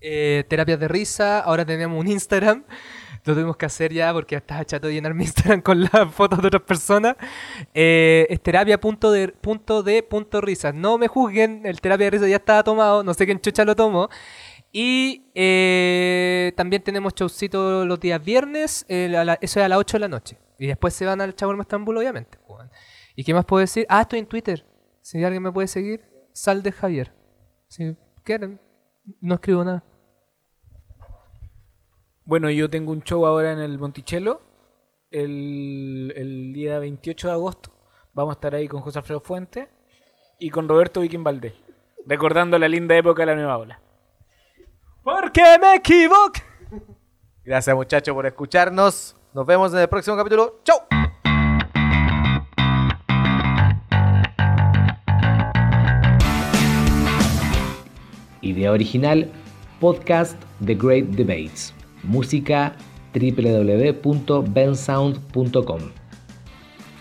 Eh, 0.00 0.44
terapias 0.48 0.78
de 0.78 0.88
risa, 0.88 1.40
ahora 1.40 1.64
tenemos 1.64 1.98
un 1.98 2.08
Instagram. 2.08 2.64
Lo 3.24 3.34
tuvimos 3.34 3.56
que 3.56 3.66
hacer 3.66 3.92
ya 3.92 4.12
porque 4.12 4.34
ya 4.34 4.38
estaba 4.38 4.64
chato 4.64 4.86
de 4.86 4.94
llenar 4.94 5.14
mi 5.14 5.24
Instagram 5.24 5.60
con 5.62 5.80
las 5.80 6.14
fotos 6.14 6.40
de 6.40 6.46
otras 6.46 6.62
personas. 6.62 7.16
Eh, 7.74 8.26
es 8.30 8.40
terapia 8.40 8.78
punto 8.80 9.10
de, 9.10 9.28
punto 9.28 9.82
de 9.82 10.02
punto 10.02 10.40
risa. 10.40 10.72
No 10.72 10.96
me 10.96 11.08
juzguen, 11.08 11.62
el 11.64 11.80
terapia 11.80 12.06
de 12.06 12.10
risa 12.10 12.28
ya 12.28 12.36
estaba 12.36 12.62
tomado, 12.62 13.02
no 13.02 13.14
sé 13.14 13.26
quién 13.26 13.40
chucha 13.40 13.64
lo 13.64 13.74
tomó. 13.74 14.08
Y 14.72 15.30
eh, 15.34 16.52
también 16.56 16.82
tenemos 16.82 17.14
showcito 17.14 17.86
los 17.86 17.98
días 17.98 18.22
viernes, 18.22 18.84
eh, 18.88 19.10
eso 19.40 19.60
es 19.60 19.64
a 19.64 19.68
las 19.68 19.78
8 19.78 19.96
de 19.96 20.00
la 20.00 20.08
noche. 20.08 20.38
Y 20.58 20.66
después 20.66 20.94
se 20.94 21.04
van 21.06 21.20
al 21.20 21.34
Chaguarma 21.34 21.62
Estambul, 21.62 21.96
obviamente. 21.96 22.38
weón. 22.48 22.70
¿Y 23.14 23.24
qué 23.24 23.32
más 23.32 23.44
puedo 23.44 23.60
decir? 23.60 23.86
Ah, 23.88 24.02
estoy 24.02 24.18
en 24.18 24.26
Twitter. 24.26 24.66
Si 25.00 25.22
alguien 25.24 25.42
me 25.42 25.52
puede 25.52 25.68
seguir, 25.68 26.04
sal 26.32 26.62
de 26.62 26.72
Javier. 26.72 27.14
Si 27.68 27.96
quieren, 28.22 28.60
no 29.20 29.34
escribo 29.36 29.64
nada. 29.64 29.84
Bueno, 32.24 32.50
yo 32.50 32.68
tengo 32.68 32.92
un 32.92 33.02
show 33.02 33.24
ahora 33.24 33.52
en 33.52 33.60
el 33.60 33.78
Monticello 33.78 34.42
el, 35.10 36.52
día 36.52 36.78
28 36.78 37.28
de 37.28 37.32
agosto. 37.32 37.70
Vamos 38.12 38.32
a 38.32 38.36
estar 38.36 38.54
ahí 38.54 38.68
con 38.68 38.80
José 38.80 38.98
Alfredo 38.98 39.20
Fuente 39.20 39.68
y 40.38 40.50
con 40.50 40.68
Roberto 40.68 41.00
Viking 41.00 41.22
Valdés, 41.22 41.54
recordando 42.06 42.58
la 42.58 42.68
linda 42.68 42.96
época 42.96 43.22
de 43.22 43.26
la 43.26 43.34
nueva 43.36 43.58
ola. 43.58 43.80
Porque 45.06 45.42
me 45.60 45.76
equivoco. 45.76 46.40
Gracias 47.44 47.76
muchachos 47.76 48.12
por 48.12 48.26
escucharnos. 48.26 49.14
Nos 49.32 49.46
vemos 49.46 49.72
en 49.72 49.78
el 49.78 49.88
próximo 49.88 50.16
capítulo. 50.16 50.58
¡Chau! 50.64 50.80
Idea 58.40 58.72
original, 58.72 59.30
podcast 59.78 60.36
The 60.64 60.74
Great 60.74 61.06
Debates. 61.10 61.72
Música 62.02 62.74
www.bensound.com. 63.14 66.05